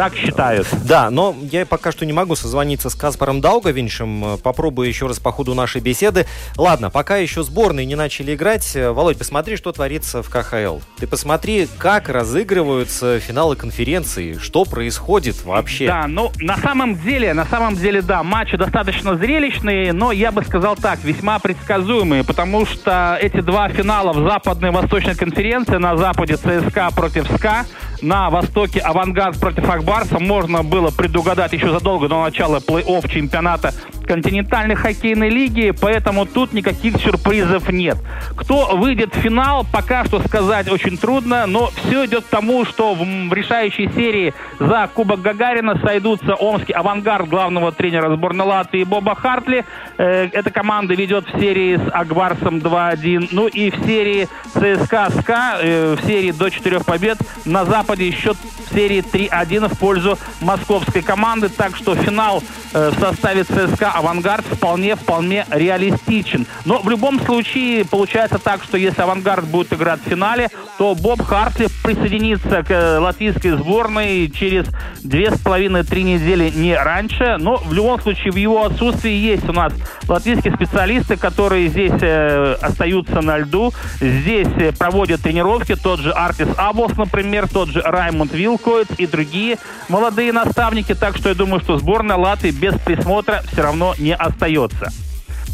[0.00, 0.66] так считают.
[0.86, 4.24] Да, но я пока что не могу созвониться с Каспаром Даугавиншем.
[4.24, 6.26] Э, Попробую еще раз по ходу нашей беседы.
[6.56, 8.74] Ладно, пока еще сборные не начали играть.
[8.74, 10.78] Э, Володь, посмотри, что творится в КХЛ.
[10.96, 14.38] Ты посмотри, как разыгрываются финалы конференции.
[14.40, 15.88] Что происходит вообще?
[15.88, 20.42] Да, ну, на самом деле, на самом деле, да, матчи достаточно зрелищные, но я бы
[20.44, 25.98] сказал так, весьма предсказуемые, потому что эти два финала в западной и восточной конференции, на
[25.98, 27.66] западе ЦСКА против СКА,
[28.02, 33.74] на Востоке Авангард против Акбарса можно было предугадать еще задолго до начала плей-офф чемпионата
[34.10, 37.96] континентальной хоккейной лиги, поэтому тут никаких сюрпризов нет.
[38.34, 42.94] Кто выйдет в финал, пока что сказать очень трудно, но все идет к тому, что
[42.94, 49.64] в решающей серии за Кубок Гагарина сойдутся омский авангард главного тренера сборной Латвии Боба Хартли.
[49.96, 53.28] Э, эта команда ведет в серии с Акбарсом 2-1.
[53.30, 58.36] Ну и в серии ЦСКА СКА, э, в серии до 4 побед, на Западе счет
[58.36, 61.48] в серии 3-1 в пользу московской команды.
[61.48, 62.42] Так что финал
[62.72, 66.46] э, в составе ЦСКА «Авангард» вполне-вполне реалистичен.
[66.64, 71.22] Но в любом случае получается так, что если «Авангард» будет играть в финале, то Боб
[71.22, 74.64] Хартли присоединится к э, латвийской сборной через
[75.02, 77.36] две с половиной-три недели не раньше.
[77.38, 79.74] Но в любом случае в его отсутствии есть у нас
[80.08, 85.76] латвийские специалисты, которые здесь э, остаются на льду, здесь э, проводят тренировки.
[85.76, 89.58] Тот же Артис Абос, например, тот же Раймонд Вилкоиц и другие
[89.90, 90.94] молодые наставники.
[90.94, 94.92] Так что я думаю, что сборная Латвии без присмотра все равно не остается.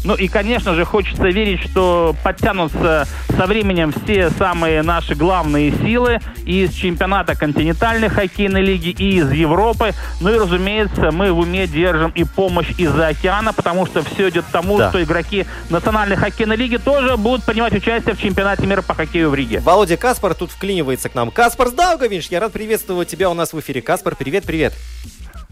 [0.03, 6.19] Ну и, конечно же, хочется верить, что подтянутся со временем все самые наши главные силы
[6.45, 9.93] из чемпионата континентальной хоккейной лиги и из Европы.
[10.21, 14.45] Ну и, разумеется, мы в уме держим и помощь из-за океана, потому что все идет
[14.45, 14.89] к тому, да.
[14.89, 19.35] что игроки национальной хоккейной лиги тоже будут принимать участие в чемпионате мира по хоккею в
[19.35, 19.59] Риге.
[19.59, 21.31] Володя Каспар тут вклинивается к нам.
[21.31, 23.81] Каспар Сдаугович, я рад приветствовать тебя у нас в эфире.
[23.81, 24.73] Каспар, привет-привет.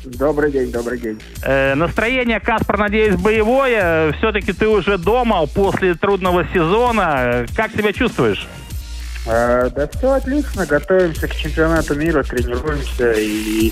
[0.05, 1.19] Добрый день, добрый день.
[1.41, 4.13] Э, настроение, Каспар, надеюсь, боевое.
[4.13, 7.45] Все-таки ты уже дома после трудного сезона.
[7.55, 8.47] Как себя чувствуешь?
[9.25, 10.65] Э, да все отлично.
[10.67, 13.71] Готовимся к чемпионату мира, тренируемся и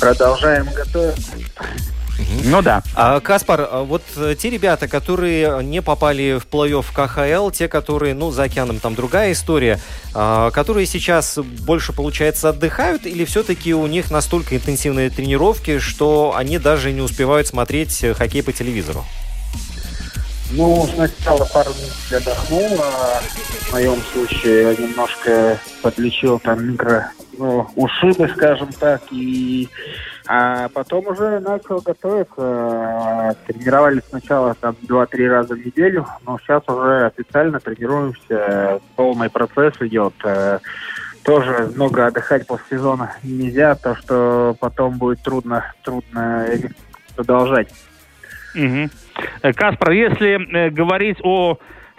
[0.00, 1.32] продолжаем готовиться.
[2.44, 2.82] Ну да.
[2.94, 8.14] А, Каспар, а вот э, те ребята, которые не попали в плей-офф КХЛ, те, которые,
[8.14, 9.80] ну, за океаном там другая история,
[10.14, 16.58] а, которые сейчас больше, получается, отдыхают, или все-таки у них настолько интенсивные тренировки, что они
[16.58, 19.04] даже не успевают смотреть э, хоккей по телевизору?
[20.50, 27.12] Ну, сначала пару минут я отдохнул, а в моем случае я немножко подлечил там микро
[27.36, 29.68] ну, ушибы, скажем так, и
[30.30, 33.34] а потом уже начал готовиться.
[33.46, 38.78] Тренировались сначала там 2-3 раза в неделю, но сейчас уже официально тренируемся.
[38.94, 40.12] Полный процесс идет.
[40.24, 40.58] Э,
[41.24, 46.46] тоже много отдыхать после сезона нельзя, то что потом будет трудно, трудно
[47.16, 47.68] продолжать.
[48.54, 49.52] Угу.
[49.54, 51.58] Каспар, если э, говорить о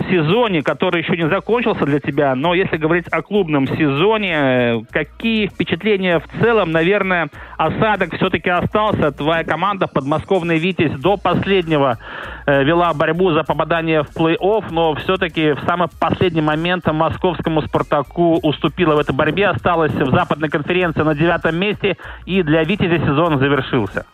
[0.10, 6.20] сезоне, который еще не закончился для тебя, но если говорить о клубном сезоне, какие впечатления
[6.20, 9.12] в целом, наверное, осадок все-таки остался?
[9.12, 11.98] Твоя команда подмосковный «Витязь» до последнего
[12.46, 18.40] э, вела борьбу за попадание в плей-офф, но все-таки в самый последний момент московскому «Спартаку»
[18.42, 23.40] уступила в этой борьбе, осталась в западной конференции на девятом месте, и для «Витязя» сезон
[23.40, 24.06] завершился.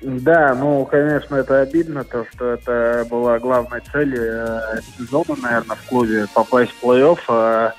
[0.00, 5.88] Да, ну, конечно, это обидно, то, что это была главной целью э, сезона, наверное, в
[5.88, 7.70] клубе, попасть в плей-офф, э,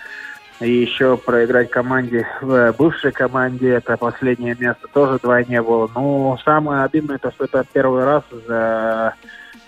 [0.65, 5.89] и еще проиграть команде, э, бывшей команде, это последнее место, тоже два не было.
[5.95, 9.15] Ну, самое обидное, то, что это первый раз за,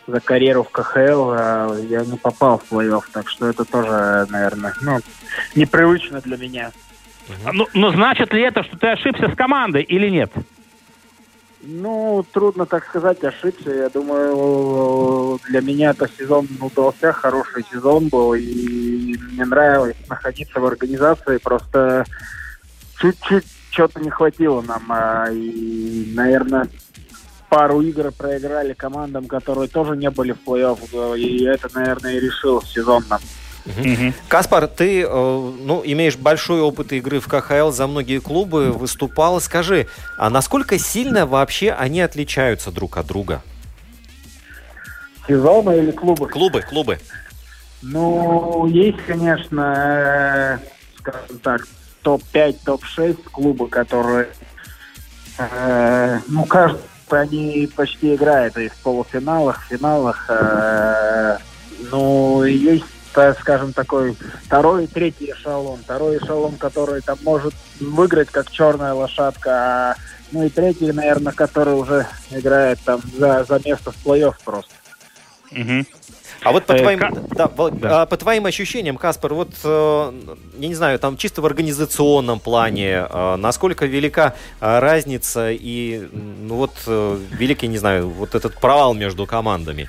[0.07, 4.73] за карьеру в КХЛ э, я не попал в плей-офф, так что это тоже, наверное,
[4.81, 4.99] ну,
[5.55, 6.71] непривычно для меня.
[7.53, 10.33] Ну, ну, значит ли это, что ты ошибся с командой или нет?
[11.63, 13.71] Ну, трудно так сказать, ошибся.
[13.71, 20.65] Я думаю, для меня это сезон удался, хороший сезон был, и мне нравилось находиться в
[20.65, 21.38] организации.
[21.38, 22.06] Просто
[23.00, 24.84] чуть-чуть что-то не хватило нам.
[24.89, 26.67] А, и, наверное,
[27.50, 31.17] пару игр проиграли командам, которые тоже не были в плей-офф.
[31.19, 33.21] И это, наверное, и решил сезон нам.
[33.65, 34.13] Угу.
[34.28, 39.39] Каспар, ты э, ну, имеешь большой опыт игры в КХЛ, за многие клубы выступал.
[39.39, 43.43] Скажи, а насколько сильно вообще они отличаются друг от друга?
[45.28, 46.28] Сезоны или клубы?
[46.28, 47.00] Клубы, клубы.
[47.84, 50.58] Ну, есть, конечно, э,
[50.97, 51.67] скажем так,
[52.02, 54.30] топ-5, топ-6 клубы, которые,
[55.38, 60.26] э, ну, кажется, они почти играют и в полуфиналах, финалах.
[60.30, 61.38] Э,
[61.91, 65.80] ну, есть так, скажем, такой второй и третий эшелон.
[65.84, 69.95] Второй эшелон, который там может выиграть как черная лошадка, а
[70.32, 74.71] ну и третий, наверное, который уже играет там за, за место в плей-офф просто.
[75.52, 75.86] Угу.
[76.43, 77.00] А вот по э, твоим,
[77.36, 78.02] да, да.
[78.02, 80.13] А, по твоим ощущениям, Каспар, вот, э,
[80.58, 86.74] я не знаю, там чисто в организационном плане, э, насколько велика разница и, ну вот,
[86.88, 89.88] великий, не знаю, вот этот провал между командами?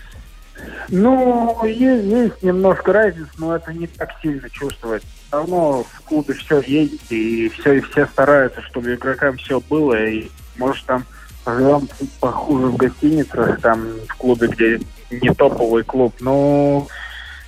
[0.88, 5.02] Ну, есть, есть немножко разница, но это не так сильно чувствовать.
[5.02, 10.02] Все равно в клубе все есть, и все, и все стараются, чтобы игрокам все было.
[10.04, 11.04] И может там
[11.46, 11.88] живем
[12.20, 16.14] похуже в гостиницах, там в клубе, где не топовый клуб.
[16.20, 16.86] Но,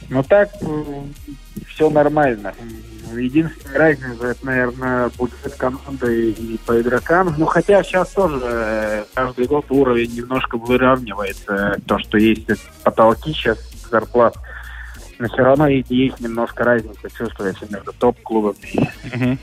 [0.08, 0.50] но так
[1.68, 2.54] все нормально.
[3.12, 7.34] Единственная разница, это, наверное, будет команда и по игрокам.
[7.38, 11.80] Ну, хотя сейчас тоже э, каждый год уровень немножко выравнивается.
[11.86, 12.46] То, что есть
[12.82, 13.58] потолки сейчас
[13.90, 14.36] зарплат.
[15.18, 18.56] Но все равно есть немножко разница, чувствуется между топ-клубами.
[19.12, 19.36] Э,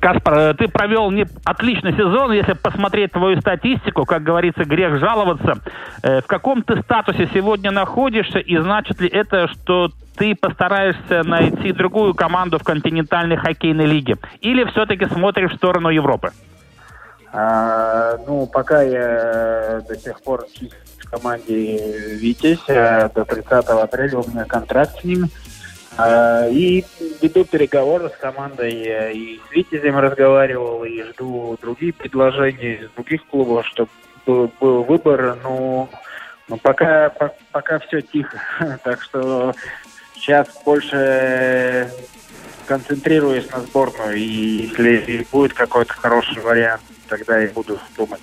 [0.00, 5.58] Каспар, э, ты провел не отличный сезон, если посмотреть твою статистику, как говорится, грех жаловаться.
[6.02, 12.14] В каком ты статусе сегодня находишься, и значит ли это, что ты постараешься найти другую
[12.14, 14.16] команду в континентальной хоккейной лиге?
[14.40, 16.32] Или все-таки смотришь в сторону Европы?
[17.32, 20.44] А, ну, пока я до сих пор
[20.98, 22.64] в команде «Витязь».
[22.66, 25.30] До 30 апреля у меня контракт с ним.
[25.96, 26.84] А, и
[27.20, 29.12] веду переговоры с командой.
[29.14, 33.90] И с «Витязем» разговаривал, и жду другие предложения из других клубов, чтобы
[34.26, 35.36] был, был выбор.
[35.42, 35.88] Но,
[36.48, 37.12] но пока,
[37.50, 38.40] пока все тихо.
[38.84, 39.54] так что
[40.22, 41.90] Сейчас больше
[42.66, 48.20] концентрируюсь на сборную, и если будет какой-то хороший вариант, тогда я буду думать.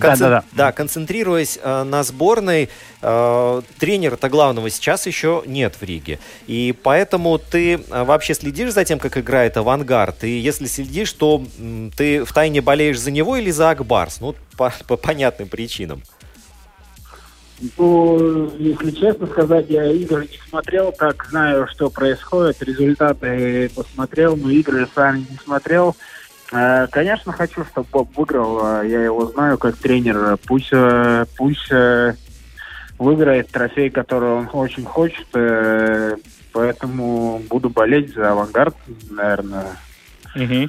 [0.00, 0.44] Да, да, да.
[0.52, 2.68] да, концентрируясь э, на сборной,
[3.00, 6.18] э, тренера-то главного сейчас еще нет в Риге.
[6.46, 10.24] И поэтому ты э, вообще следишь за тем, как играет авангард.
[10.24, 14.20] И если следишь, то э, ты втайне болеешь за него или за Акбарс?
[14.20, 16.02] Ну, по, по понятным причинам.
[17.76, 24.50] Ну, если честно сказать, я игры не смотрел, так знаю, что происходит, результаты посмотрел, но
[24.50, 25.96] игры сами не смотрел.
[26.52, 28.80] Э, конечно, хочу, чтобы Боб выиграл.
[28.82, 30.36] Э, я его знаю как тренер.
[30.46, 31.70] Пусть, э, пусть
[32.98, 35.26] выиграет трофей, который он очень хочет.
[36.52, 38.76] Поэтому буду болеть за авангард,
[39.10, 39.76] наверное.
[40.36, 40.68] Угу.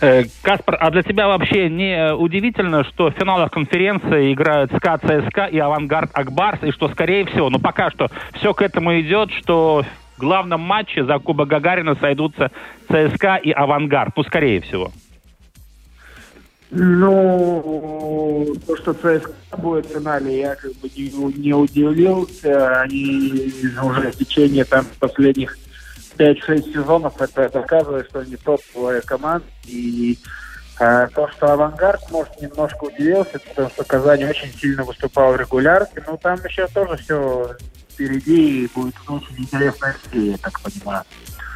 [0.00, 5.44] Э, Каспар, а для тебя вообще не удивительно, что в финалах конференции играют СКА, ЦСКА
[5.44, 9.84] и Авангард Акбарс, и что, скорее всего, ну пока что все к этому идет, что
[10.16, 12.50] в главном матче за Куба Гагарина сойдутся
[12.88, 14.90] ЦСКА и Авангард, ну, скорее всего.
[16.70, 22.80] Ну, то, что ЦСКА будет в финале, я как бы не, не удивился.
[22.80, 25.58] Они уже в течение там последних
[26.20, 29.46] 5-6 сезонов это доказывает, что они топовая команда.
[29.66, 30.18] И
[30.78, 36.02] э, то, что «Авангард», может, немножко удивился, потому что Казань очень сильно выступал в регулярке,
[36.06, 37.56] но там еще тоже все
[37.90, 41.04] впереди, и будет очень интересная серия, я так понимаю.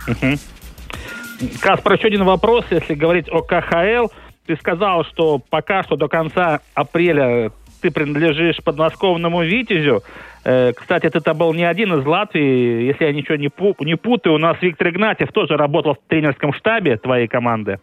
[0.08, 1.50] Угу.
[1.60, 4.08] Каспар, еще один вопрос, если говорить о КХЛ.
[4.46, 7.50] Ты сказал, что пока что до конца апреля
[7.84, 10.02] ты принадлежишь подмосковному «Витязю».
[10.42, 12.86] Э, кстати, ты был не один из Латвии.
[12.86, 16.54] Если я ничего не, пу не путаю, у нас Виктор Игнатьев тоже работал в тренерском
[16.54, 17.78] штабе твоей команды.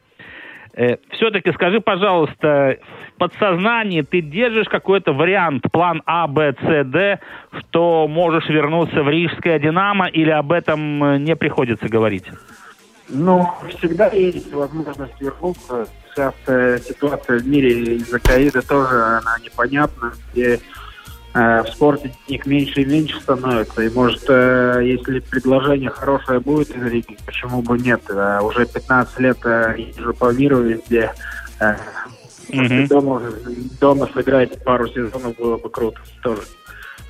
[0.74, 2.78] Э, Все-таки скажи, пожалуйста,
[3.14, 7.20] в подсознании ты держишь какой-то вариант, план А, Б, С, Д,
[7.60, 12.26] что можешь вернуться в Рижское «Динамо» или об этом э, не приходится говорить?
[13.08, 15.88] Ну, всегда есть возможность вернуться.
[16.14, 20.14] Сейчас э, ситуация в мире из-за ковида тоже она непонятна.
[20.32, 20.60] Где
[21.34, 23.82] Э, в спорте их меньше и меньше становится.
[23.82, 28.02] И может, э, если предложение хорошее будет из Риги, почему бы нет?
[28.10, 31.14] Э, уже 15 лет езжу по миру везде.
[32.50, 32.88] Mm-hmm.
[32.88, 33.22] Дома,
[33.80, 36.42] дома сыграть пару сезонов было бы круто тоже.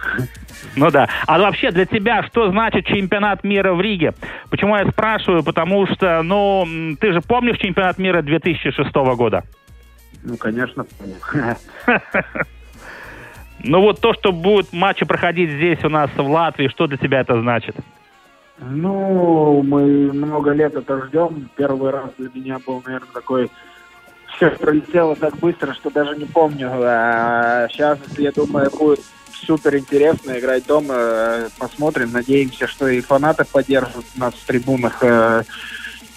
[0.76, 1.10] Ну да.
[1.28, 4.14] А вообще для тебя что значит чемпионат мира в Риге?
[4.50, 5.44] Почему я спрашиваю?
[5.44, 6.66] Потому что, ну,
[7.00, 9.44] ты же помнишь чемпионат мира 2006 года?
[10.24, 11.16] Ну, конечно, помню.
[13.64, 17.22] Ну вот то, что будут матчи проходить здесь у нас в Латвии, что для тебя
[17.22, 17.76] это значит?
[18.60, 21.50] Ну, мы много лет это ждем.
[21.56, 23.52] Первый раз для меня был, наверное, такой...
[24.36, 26.72] Все пролетело так быстро, что даже не помню.
[26.74, 29.02] А сейчас, я думаю, будет
[29.46, 31.50] супер интересно играть дома.
[31.58, 32.12] Посмотрим.
[32.12, 35.04] Надеемся, что и фанаты поддержат нас в трибунах.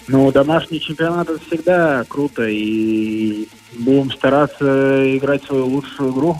[0.07, 2.47] Ну, домашний чемпионат это всегда круто.
[2.47, 6.37] И будем стараться играть свою лучшую игру.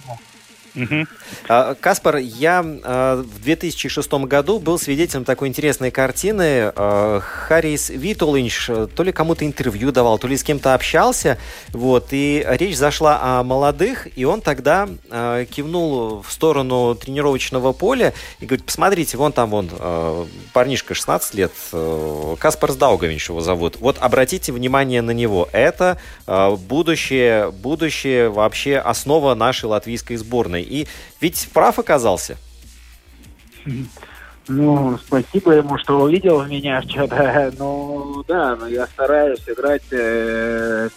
[0.75, 1.75] Угу.
[1.79, 6.71] Каспар, я а, в 2006 году был свидетелем такой интересной картины.
[6.75, 11.37] А, Харрис Витулинч то ли кому-то интервью давал, то ли с кем-то общался.
[11.69, 18.45] Вот, и речь зашла о молодых, и он тогда кивнул в сторону тренировочного поля и
[18.45, 19.69] говорит, посмотрите, вон там вон
[20.53, 21.51] парнишка 16 лет,
[22.39, 23.77] Каспар Сдаугович его зовут.
[23.79, 25.47] Вот обратите внимание на него.
[25.51, 30.64] Это будущее, будущее вообще основа нашей латвийской сборной.
[30.65, 30.87] И
[31.21, 32.37] ведь прав оказался.
[34.47, 37.51] Ну, спасибо ему, что увидел меня что-то.
[37.57, 39.83] Ну, да, но я стараюсь играть.
[39.91, 40.89] Э,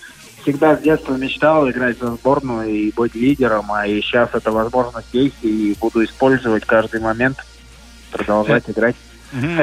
[0.43, 5.13] всегда с детства мечтал играть за сборную и быть лидером, а и сейчас эта возможность
[5.13, 7.39] есть, и буду использовать каждый момент,
[8.11, 8.97] продолжать играть.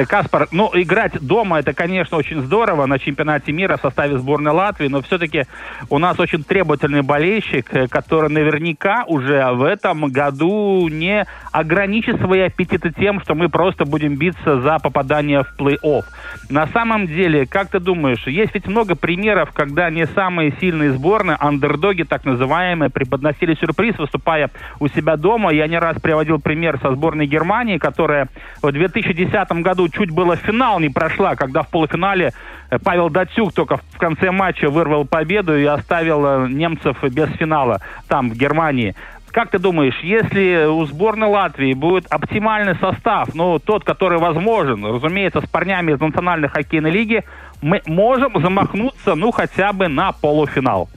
[0.07, 4.87] Каспар, ну, играть дома, это, конечно, очень здорово на чемпионате мира в составе сборной Латвии,
[4.87, 5.43] но все-таки
[5.89, 12.41] у нас очень требовательный болельщик, э, который наверняка уже в этом году не ограничит свои
[12.41, 16.03] аппетиты тем, что мы просто будем биться за попадание в плей-офф.
[16.49, 21.37] На самом деле, как ты думаешь, есть ведь много примеров, когда не самые сильные сборные,
[21.39, 25.53] андердоги так называемые, преподносили сюрприз, выступая у себя дома.
[25.53, 28.27] Я не раз приводил пример со сборной Германии, которая
[28.61, 32.33] в 2010 году чуть было финал не прошла, когда в полуфинале
[32.69, 37.81] э, Павел Датюк только в конце матча вырвал победу и оставил э, немцев без финала
[38.07, 38.95] там, в Германии.
[39.31, 45.41] Как ты думаешь, если у сборной Латвии будет оптимальный состав, ну, тот, который возможен, разумеется,
[45.41, 47.25] с парнями из Национальной хоккейной лиги,
[47.61, 50.87] мы можем замахнуться, ну, хотя бы на полуфинал?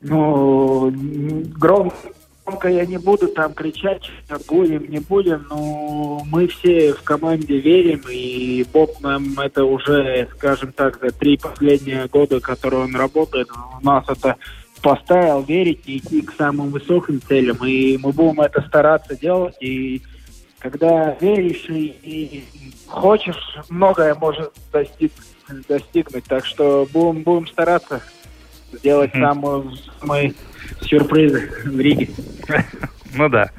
[0.00, 0.90] Ну,
[1.58, 1.92] гром,
[2.44, 4.10] громко я не буду там кричать,
[4.48, 10.72] будем, не будем, но мы все в команде верим, и Боб нам это уже, скажем
[10.72, 13.48] так, за три последние года, которые он работает,
[13.80, 14.36] у нас это
[14.82, 20.02] поставил верить и идти к самым высоким целям, и мы будем это стараться делать, и
[20.58, 22.44] когда веришь и, и
[22.86, 25.12] хочешь, многое может достиг,
[25.68, 28.00] достигнуть, так что будем, будем стараться
[28.72, 29.20] сделать mm-hmm.
[29.20, 29.64] самые,
[30.00, 30.34] самые
[30.80, 32.08] сюрпризы в Риге.
[33.14, 33.50] Ну да.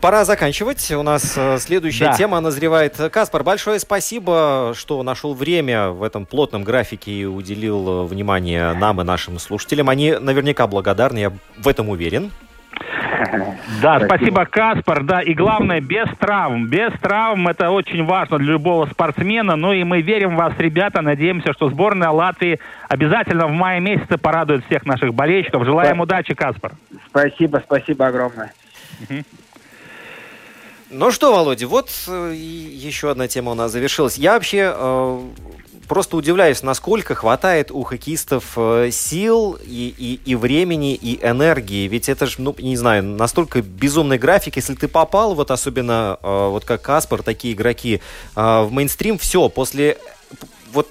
[0.00, 0.90] Пора заканчивать.
[0.92, 2.12] У нас э, следующая да.
[2.14, 2.96] тема назревает.
[3.10, 9.00] Каспар, большое спасибо, что нашел время в этом плотном графике и уделил э, внимание нам
[9.00, 9.88] и нашим слушателям.
[9.88, 12.30] Они наверняка благодарны, я в этом уверен.
[13.80, 15.02] Да, спасибо, Каспар.
[15.02, 16.66] Да, и главное, без травм.
[16.66, 19.56] Без травм это очень важно для любого спортсмена.
[19.56, 21.02] Ну и мы верим в вас, ребята.
[21.02, 22.58] Надеемся, что сборная Латвии
[22.88, 25.64] обязательно в мае месяце порадует всех наших болельщиков.
[25.64, 26.02] Желаем Спасибо.
[26.02, 26.72] удачи, Каспар.
[27.08, 28.52] Спасибо, спасибо огромное.
[30.90, 34.18] Ну что, Володя, вот э, еще одна тема у нас завершилась.
[34.18, 35.20] Я вообще э,
[35.92, 41.86] просто удивляюсь, насколько хватает у хоккеистов э, сил и, и, и времени, и энергии.
[41.86, 44.56] Ведь это же, ну, не знаю, настолько безумный график.
[44.56, 48.00] Если ты попал, вот особенно э, вот как Каспар, такие игроки,
[48.34, 49.98] э, в мейнстрим, все, после
[50.72, 50.88] вот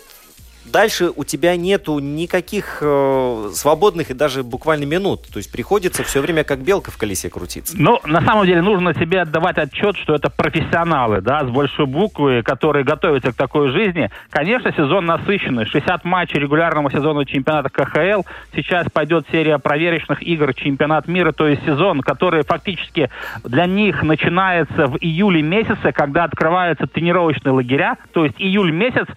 [0.66, 5.28] дальше у тебя нету никаких э, свободных и даже буквально минут.
[5.32, 7.76] То есть приходится все время как белка в колесе крутиться.
[7.78, 12.44] Ну, на самом деле нужно себе отдавать отчет, что это профессионалы, да, с большой буквы,
[12.44, 14.10] которые готовятся к такой жизни.
[14.30, 15.66] Конечно, сезон насыщенный.
[15.66, 18.22] 60 матчей регулярного сезона чемпионата КХЛ.
[18.56, 23.10] Сейчас пойдет серия проверочных игр чемпионат мира, то есть сезон, который фактически
[23.44, 27.98] для них начинается в июле месяце, когда открываются тренировочные лагеря.
[28.14, 29.08] То есть июль месяц,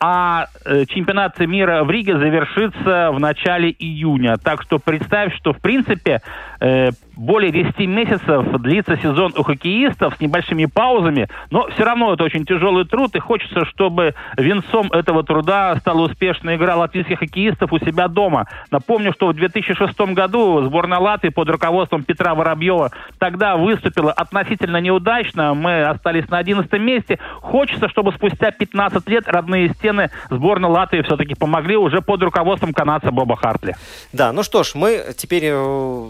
[0.00, 4.36] а э, чемпионат мира в Риге завершится в начале июня.
[4.36, 6.20] Так что представь, что в принципе
[6.60, 12.44] более 10 месяцев длится сезон у хоккеистов с небольшими паузами, но все равно это очень
[12.44, 18.08] тяжелый труд, и хочется, чтобы венцом этого труда стала успешная игра латвийских хоккеистов у себя
[18.08, 18.46] дома.
[18.70, 25.54] Напомню, что в 2006 году сборная Латвии под руководством Петра Воробьева тогда выступила относительно неудачно,
[25.54, 27.18] мы остались на 11 месте.
[27.40, 33.10] Хочется, чтобы спустя 15 лет родные стены сборной Латвии все-таки помогли уже под руководством канадца
[33.10, 33.74] Боба Хартли.
[34.12, 36.06] Да, ну что ж, мы теперь э,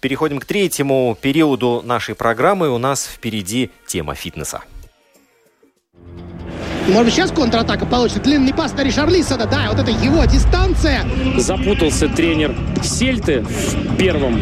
[0.00, 2.70] переходим к третьему периоду нашей программы.
[2.70, 4.62] У нас впереди тема фитнеса.
[6.88, 8.22] Может быть, сейчас контратака получится.
[8.22, 9.46] Длинный пас на Ришарлисона.
[9.46, 11.04] Да, вот это его дистанция.
[11.36, 14.40] Запутался тренер Сельты в первом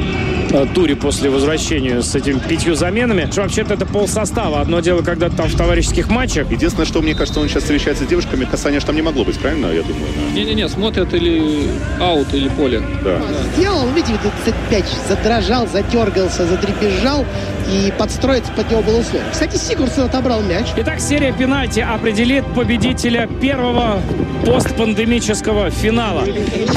[0.74, 3.28] туре после возвращения с этими пятью заменами.
[3.34, 4.60] Вообще-то это пол состава.
[4.60, 6.50] Одно дело, когда там в товарищеских матчах.
[6.50, 9.38] Единственное, что мне кажется, он сейчас встречается с девушками, касания же там не могло быть,
[9.38, 10.06] правильно, я думаю?
[10.32, 11.68] Не-не-не, смотрят или
[12.00, 12.80] аут, или поле.
[13.02, 13.18] Да.
[13.18, 13.24] да.
[13.56, 14.14] Сделал, видите,
[14.46, 17.24] этот мяч задрожал, затергался, затрепежал,
[17.70, 19.28] и подстроиться под него было условие.
[19.32, 20.66] Кстати, Сигурсон отобрал мяч.
[20.76, 24.00] Итак, серия пенальти определит победителя первого
[24.44, 26.24] постпандемического финала.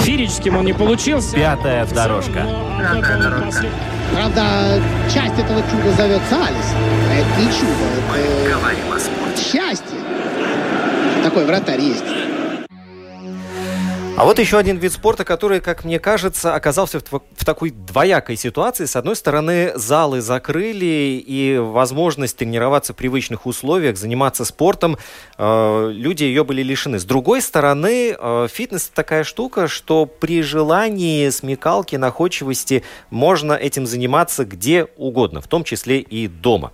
[0.04, 1.36] Фирическим он не получился.
[1.36, 2.48] Пятая дорожка.
[2.94, 3.67] Пятая дорожка.
[4.14, 4.82] Правда,
[5.14, 6.74] часть этого чуда зовется Алис.
[7.12, 7.86] Это не чудо.
[8.10, 9.42] Мы это говорим о спорте.
[9.42, 10.00] Счастье.
[11.24, 12.04] Такой вратарь есть.
[14.18, 18.36] А вот еще один вид спорта, который, как мне кажется, оказался в, в такой двоякой
[18.36, 18.86] ситуации.
[18.86, 24.98] С одной стороны, залы закрыли, и возможность тренироваться в привычных условиях, заниматься спортом,
[25.38, 26.98] э, люди ее были лишены.
[26.98, 34.46] С другой стороны, э, фитнес такая штука, что при желании, смекалке, находчивости можно этим заниматься
[34.46, 36.72] где угодно, в том числе и дома.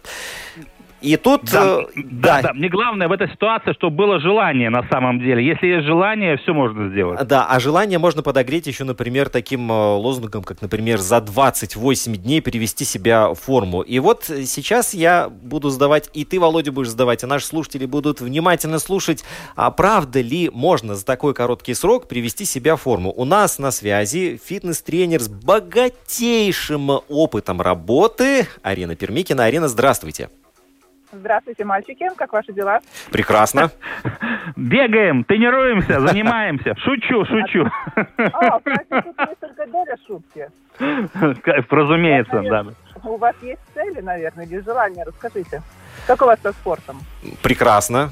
[1.04, 1.51] И тут...
[1.51, 2.54] Да, э, да, да.
[2.54, 5.45] Мне главное в этой ситуации, чтобы было желание на самом деле.
[5.45, 7.28] Если есть желание, все можно сделать.
[7.28, 12.41] Да, а желание можно подогреть еще, например, таким э, лозунгом, как, например, за 28 дней
[12.41, 13.82] привести себя в форму.
[13.82, 18.22] И вот сейчас я буду задавать, и ты, Володя, будешь задавать, и наши слушатели будут
[18.22, 19.26] внимательно слушать,
[19.58, 23.12] а правда ли можно за такой короткий срок привести себя в форму.
[23.14, 29.43] У нас на связи фитнес-тренер с богатейшим опытом работы Арина Пермикина.
[29.43, 30.14] Арина, здравствуйте.
[30.14, 30.43] Здравствуйте,
[31.64, 32.09] мальчики.
[32.16, 32.80] Как ваши дела?
[33.11, 33.72] Прекрасно.
[34.55, 36.76] Бегаем, тренируемся, занимаемся.
[36.78, 37.70] Шучу, шучу.
[38.18, 40.49] А, только доля шутки.
[41.70, 42.66] Разумеется, да.
[43.03, 45.03] У вас есть цели, наверное, или желания?
[45.03, 45.61] Расскажите.
[46.07, 46.99] Как у вас со спортом?
[47.41, 48.11] Прекрасно.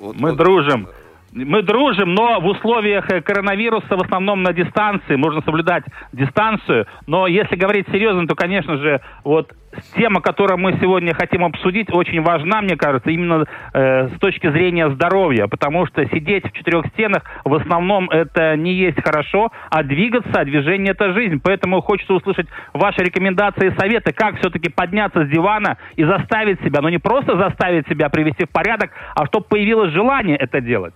[0.00, 0.88] Мы дружим.
[1.34, 5.82] Мы дружим, но в условиях э, коронавируса в основном на дистанции, можно соблюдать
[6.12, 6.86] дистанцию.
[7.08, 9.52] Но если говорить серьезно, то, конечно же, вот
[9.96, 14.88] тема, которую мы сегодня хотим обсудить, очень важна, мне кажется, именно э, с точки зрения
[14.90, 20.30] здоровья, потому что сидеть в четырех стенах в основном это не есть хорошо, а двигаться,
[20.34, 21.40] а движение это жизнь.
[21.42, 26.80] Поэтому хочется услышать ваши рекомендации и советы, как все-таки подняться с дивана и заставить себя,
[26.80, 30.94] но не просто заставить себя привести в порядок, а чтобы появилось желание это делать.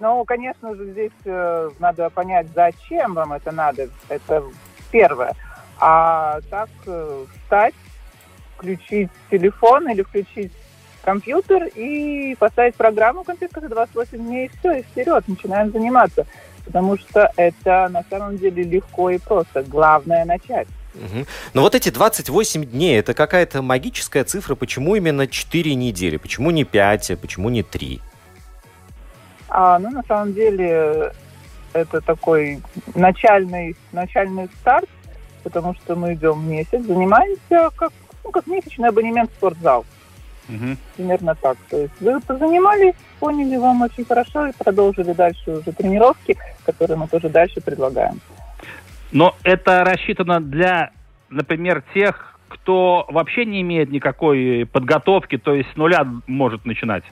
[0.00, 3.88] Ну, конечно же, здесь э, надо понять, зачем вам это надо.
[4.08, 4.42] Это
[4.90, 5.34] первое.
[5.78, 7.74] А так э, встать,
[8.56, 10.52] включить телефон или включить
[11.02, 16.26] компьютер и поставить программу компьютера 28 дней, и все, и вперед, начинаем заниматься.
[16.64, 19.62] Потому что это на самом деле легко и просто.
[19.62, 20.66] Главное начать.
[20.94, 21.26] Угу.
[21.52, 24.54] Но вот эти 28 дней, это какая-то магическая цифра.
[24.54, 26.16] Почему именно 4 недели?
[26.16, 27.18] Почему не 5?
[27.20, 28.00] Почему не 3?
[29.56, 31.12] А, ну, на самом деле,
[31.72, 32.60] это такой
[32.96, 34.88] начальный, начальный старт,
[35.44, 37.92] потому что мы идем месяц, занимаемся как,
[38.24, 39.86] ну, как месячный абонемент в спортзал.
[40.48, 40.76] Угу.
[40.96, 41.56] Примерно так.
[41.70, 47.06] То есть вы позанимались, поняли вам очень хорошо и продолжили дальше уже тренировки, которые мы
[47.06, 48.20] тоже дальше предлагаем.
[49.12, 50.90] Но это рассчитано для,
[51.30, 57.04] например, тех, кто вообще не имеет никакой подготовки, то есть с нуля может начинать?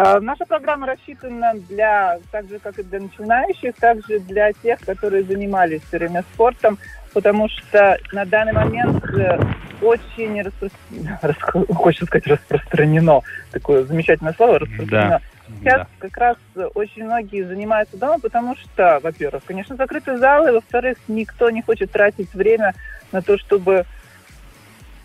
[0.00, 5.24] А, наша программа рассчитана для, так же как и для начинающих, также для тех, которые
[5.24, 6.78] занимались все время спортом,
[7.12, 9.40] потому что на данный момент э,
[9.82, 11.64] очень распро...
[11.74, 15.20] хочется сказать распространено, такое замечательное слово, распространено.
[15.48, 15.56] Да.
[15.58, 15.86] Сейчас да.
[15.98, 16.36] как раз
[16.74, 22.32] очень многие занимаются дома, потому что, во-первых, конечно, закрытые залы, во-вторых, никто не хочет тратить
[22.34, 22.74] время
[23.10, 23.84] на то, чтобы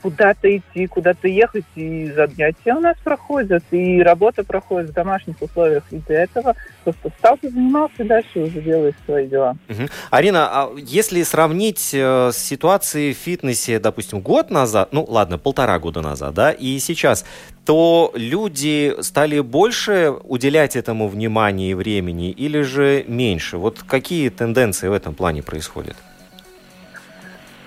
[0.03, 5.83] куда-то идти, куда-то ехать, и занятия у нас проходят, и работа проходит в домашних условиях.
[5.91, 9.55] И для этого просто встал, занимался, дальше уже делаешь свои дела.
[9.69, 9.87] Угу.
[10.11, 15.79] Арина, а если сравнить э, с ситуацией в фитнесе, допустим, год назад, ну ладно, полтора
[15.79, 17.25] года назад, да, и сейчас,
[17.65, 23.57] то люди стали больше уделять этому внимания и времени, или же меньше?
[23.57, 25.95] Вот какие тенденции в этом плане происходят?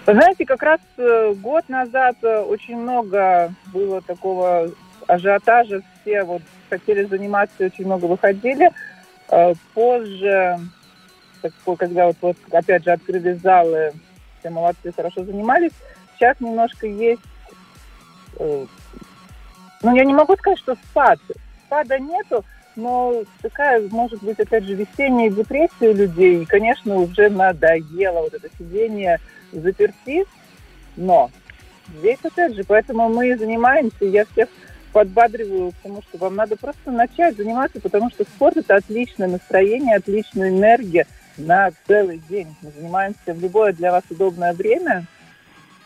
[0.07, 4.71] Вы знаете, как раз э, год назад э, очень много было такого
[5.09, 8.71] ажиотажа, все вот хотели заниматься, очень много выходили.
[9.31, 10.61] Э, позже,
[11.77, 13.95] когда вот, вот опять же открыли залы,
[14.39, 15.73] все молодцы, хорошо занимались.
[16.15, 17.23] Сейчас немножко есть,
[18.39, 18.69] ну
[19.83, 21.19] я не могу сказать, что спад.
[21.67, 22.45] Спада нету,
[22.77, 26.43] но такая, может быть, опять же, весенняя депрессия людей.
[26.43, 29.21] И, конечно, уже надоело вот это сидение
[29.53, 30.25] заперти,
[30.97, 31.31] но
[31.99, 34.49] здесь опять же, поэтому мы занимаемся, я всех
[34.93, 40.49] подбадриваю потому что вам надо просто начать заниматься, потому что спорт это отличное настроение, отличная
[40.49, 42.49] энергия на целый день.
[42.63, 45.05] Мы занимаемся в любое для вас удобное время.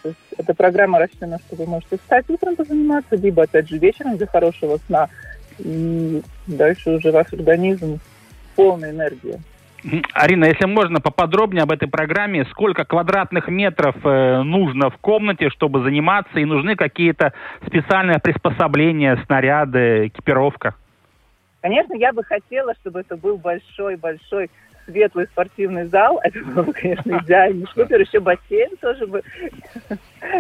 [0.03, 4.17] То есть эта программа рассчитана, что вы можете встать утром позаниматься, либо опять же вечером
[4.17, 5.09] для хорошего сна.
[5.59, 7.99] И дальше уже ваш организм
[8.55, 9.41] полная энергия.
[10.13, 15.83] Арина, если можно поподробнее об этой программе, сколько квадратных метров э, нужно в комнате, чтобы
[15.83, 17.33] заниматься, и нужны какие-то
[17.67, 20.75] специальные приспособления, снаряды, экипировка?
[21.63, 24.51] Конечно, я бы хотела, чтобы это был большой-большой
[24.87, 26.21] светлый спортивный зал.
[26.25, 27.67] Это было бы, конечно, идеально.
[27.75, 29.23] Супер, еще бассейн тоже бы.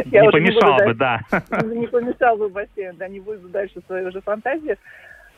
[0.07, 1.20] Не помешал бы, да.
[1.64, 4.76] Не помешал бы бассейн, да, не буду дальше свою уже фантазию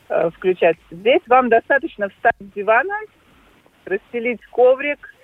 [0.09, 0.77] э, включать.
[0.91, 2.95] Здесь вам достаточно встать с дивана,
[3.85, 5.15] расстелить коврик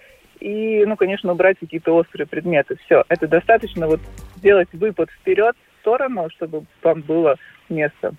[0.41, 2.77] и, ну, конечно, убрать какие-то острые предметы.
[2.85, 4.01] Все, это достаточно вот
[4.37, 7.37] сделать выпад вперед в сторону, чтобы вам было
[7.69, 8.15] место.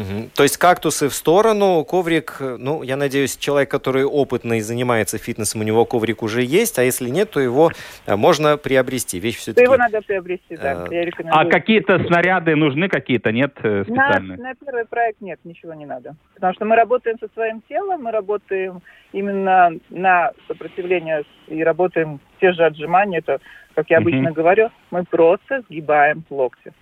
[0.00, 0.30] Мгм.
[0.34, 5.64] То есть кактусы в сторону, коврик, ну, я надеюсь, человек, который опытный занимается фитнесом, у
[5.64, 7.70] него коврик уже есть, а если нет, то его
[8.06, 9.20] э, можно приобрести.
[9.20, 9.64] Вещь все-таки...
[9.64, 11.46] его надо приобрести, да, э, я рекомендую.
[11.46, 14.38] А какие-то снаряды нужны, какие-то нет э, На, специальные?
[14.38, 16.14] на первый проект нет, ничего не надо.
[16.34, 18.80] Потому что мы работаем со своим телом, мы работаем
[19.12, 23.18] именно на сопротивление и работаем те же отжимания.
[23.18, 23.40] Это,
[23.74, 26.72] как я обычно говорю, мы просто сгибаем локти.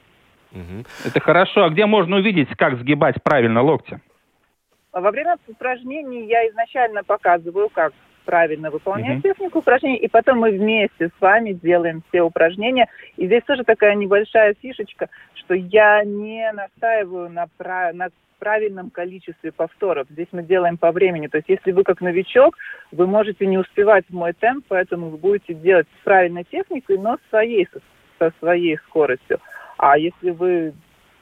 [1.04, 1.64] Это хорошо.
[1.64, 4.00] А где можно увидеть, как сгибать правильно локти?
[4.92, 7.92] А Во время упражнений я изначально показываю, как
[8.24, 9.22] правильно выполнять Мгм.
[9.22, 12.86] технику упражнений, и потом мы вместе с вами делаем все упражнения.
[13.16, 19.50] И здесь тоже такая небольшая фишечка, что я не настаиваю на, пра- на правильном количестве
[19.50, 20.06] повторов.
[20.10, 21.26] Здесь мы делаем по времени.
[21.28, 22.56] То есть если вы как новичок,
[22.92, 27.18] вы можете не успевать в мой темп, поэтому вы будете делать с правильной техникой, но
[27.30, 27.80] своей, со,
[28.18, 29.38] со своей скоростью.
[29.78, 30.74] А если вы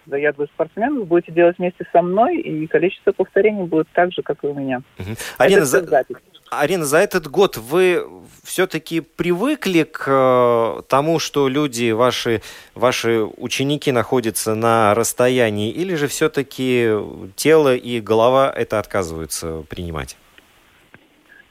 [0.07, 4.43] заядлый спортсмен, вы будете делать вместе со мной, и количество повторений будет так же, как
[4.45, 4.83] и у меня.
[5.39, 5.85] Арина, Это за...
[5.85, 6.17] запись.
[6.51, 8.07] Арина, за этот год вы
[8.45, 12.41] все-таки привыкли к э, тому, что люди, ваши,
[12.75, 16.89] ваши ученики находятся на расстоянии, или же все-таки
[17.35, 20.17] тело и голова это отказываются принимать?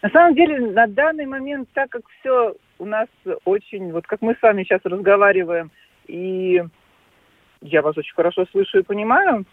[0.01, 3.07] На самом деле, на данный момент, так как все у нас
[3.43, 5.71] очень, вот как мы с вами сейчас разговариваем,
[6.07, 6.63] и
[7.65, 9.45] я вас очень хорошо слышу и понимаю,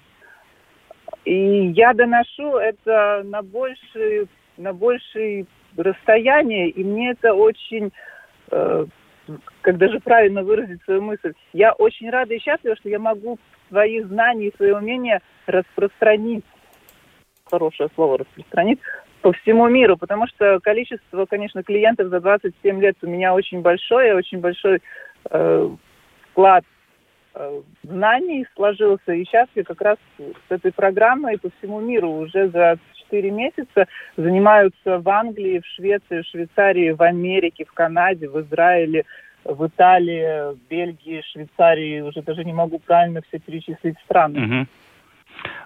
[1.24, 5.46] и я доношу это на большее, на большее
[5.76, 7.92] расстояние, и мне это очень,
[8.50, 8.86] э,
[9.62, 13.38] как даже правильно выразить свою мысль, я очень рада и счастлива, что я могу
[13.68, 16.44] свои знания и свои умения распространить,
[17.50, 18.80] хорошее слово распространить,
[19.22, 24.16] по всему миру, потому что количество, конечно, клиентов за 27 лет у меня очень большое,
[24.16, 24.82] очень большой
[25.30, 25.70] э,
[26.32, 26.64] вклад
[27.83, 29.12] знаний сложился.
[29.12, 33.87] И сейчас я как раз с этой программой по всему миру уже за 4 месяца
[34.16, 39.05] занимаются в Англии, в Швеции, в Швейцарии, в Америке, в Канаде, в Израиле,
[39.45, 42.01] в Италии, в Бельгии, Швейцарии.
[42.01, 44.41] Уже даже не могу правильно все перечислить страны.
[44.41, 44.68] Мгм.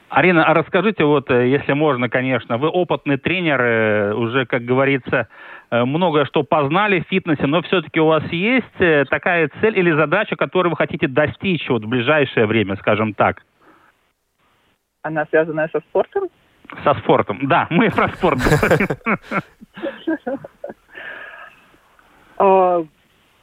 [0.09, 5.29] Арина, а расскажите, вот, э, если можно, конечно, вы опытный тренер, э, уже, как говорится,
[5.71, 10.37] э, многое что познали в фитнесе, но все-таки у вас есть такая цель или задача,
[10.37, 13.43] которую вы хотите достичь вот в ближайшее время, скажем так,
[15.03, 16.29] Она связанная со спортом?
[16.83, 17.41] со спортом?
[17.43, 18.89] Да, мы про спорт говорим.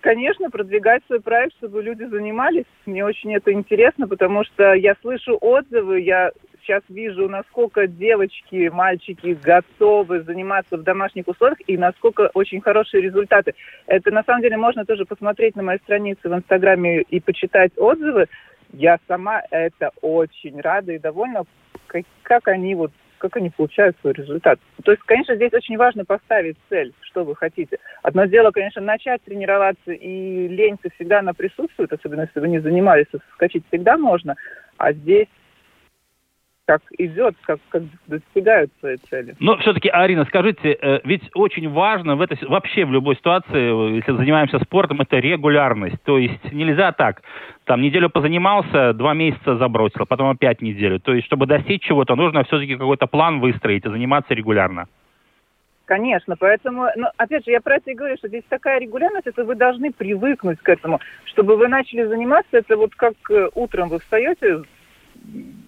[0.03, 2.65] Конечно, продвигать свой проект, чтобы люди занимались.
[2.85, 6.31] Мне очень это интересно, потому что я слышу отзывы, я
[6.61, 13.53] сейчас вижу, насколько девочки, мальчики готовы заниматься в домашних условиях и насколько очень хорошие результаты.
[13.87, 18.27] Это на самом деле можно тоже посмотреть на моей странице в Инстаграме и почитать отзывы.
[18.73, 21.45] Я сама это очень рада и довольна,
[21.87, 22.91] как, как они вот
[23.23, 24.59] как они получают свой результат.
[24.83, 27.77] То есть, конечно, здесь очень важно поставить цель, что вы хотите.
[28.01, 33.05] Одно дело, конечно, начать тренироваться, и лень всегда она присутствует, особенно если вы не занимались,
[33.35, 34.35] скачать всегда можно.
[34.77, 35.27] А здесь
[36.65, 39.35] как идет, как, как достигают своей цели.
[39.39, 43.95] Но все-таки, Арина, скажите, э, ведь очень важно в этой, вообще в любой ситуации, э,
[43.95, 46.01] если занимаемся спортом, это регулярность.
[46.03, 47.21] То есть нельзя так,
[47.65, 50.99] там неделю позанимался, два месяца забросил, потом опять неделю.
[50.99, 54.87] То есть, чтобы достичь чего-то, нужно все-таки какой-то план выстроить и заниматься регулярно.
[55.85, 59.43] Конечно, поэтому, ну, опять же, я про это и говорю, что здесь такая регулярность, это
[59.43, 61.01] вы должны привыкнуть к этому.
[61.25, 64.63] Чтобы вы начали заниматься, это вот как э, утром вы встаете,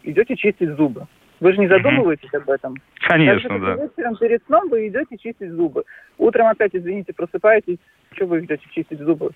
[0.04, 1.08] идете чистить зубы.
[1.42, 2.76] Вы же не задумываетесь об этом.
[3.02, 3.84] Конечно, Так же, да.
[3.84, 5.84] вечером перед сном вы идете чистить зубы.
[6.18, 7.78] Утром опять, извините, просыпаетесь,
[8.14, 9.32] что вы идете чистить зубы?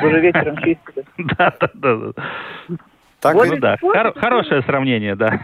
[0.00, 1.04] Вы же вечером чистите.
[1.38, 1.96] Да, да, да.
[2.16, 2.76] да.
[3.20, 5.40] Так Вот ну да, Хор- хорошее сравнение, да.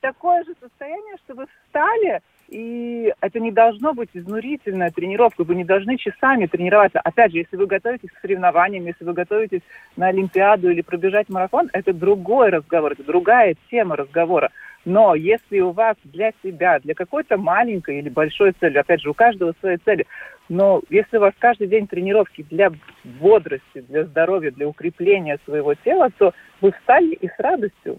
[0.00, 5.64] такое же состояние, что вы встали, и это не должно быть изнурительная тренировка, вы не
[5.64, 7.00] должны часами тренироваться.
[7.00, 9.62] Опять же, если вы готовитесь к соревнованиям, если вы готовитесь
[9.96, 14.50] на Олимпиаду или пробежать марафон, это другой разговор, это другая тема разговора.
[14.84, 19.14] Но если у вас для себя, для какой-то маленькой или большой цели, опять же, у
[19.14, 20.06] каждого свои цели,
[20.48, 22.70] но если у вас каждый день тренировки для
[23.02, 27.98] бодрости, для здоровья, для укрепления своего тела, то вы встали и с радостью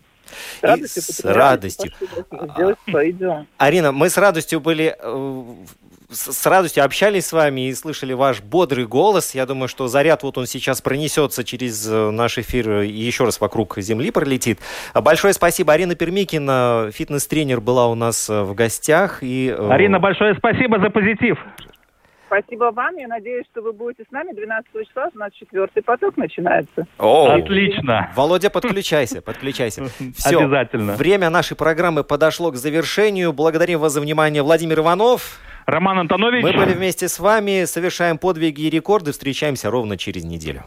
[0.59, 1.91] с радостью, с радостью.
[2.53, 3.45] сделать свои дела.
[3.57, 5.43] Арина, мы с радостью были, э,
[6.09, 9.35] с радостью общались с вами и слышали ваш бодрый голос.
[9.35, 13.41] Я думаю, что заряд вот он сейчас пронесется через э, наш эфир и еще раз
[13.41, 14.59] вокруг Земли пролетит.
[14.93, 15.73] А Большое спасибо.
[15.73, 19.19] Арина Пермикина, фитнес-тренер, была у нас э, в гостях.
[19.21, 21.37] И, э, Арина, большое спасибо за позитив.
[22.27, 22.95] Спасибо вам.
[22.97, 25.09] Я надеюсь, что вы будете с нами 12 числа.
[25.13, 26.85] У нас четвертый поток начинается.
[26.99, 28.11] О, Отлично.
[28.15, 29.85] Володя, подключайся, подключайся.
[30.15, 30.93] Все, Обязательно.
[30.95, 33.33] время нашей программы подошло к завершению.
[33.33, 35.39] Благодарим вас за внимание, Владимир Иванов.
[35.65, 36.43] Роман Антонович.
[36.43, 39.11] Мы были вместе с вами, совершаем подвиги и рекорды.
[39.11, 40.63] Встречаемся ровно через неделю.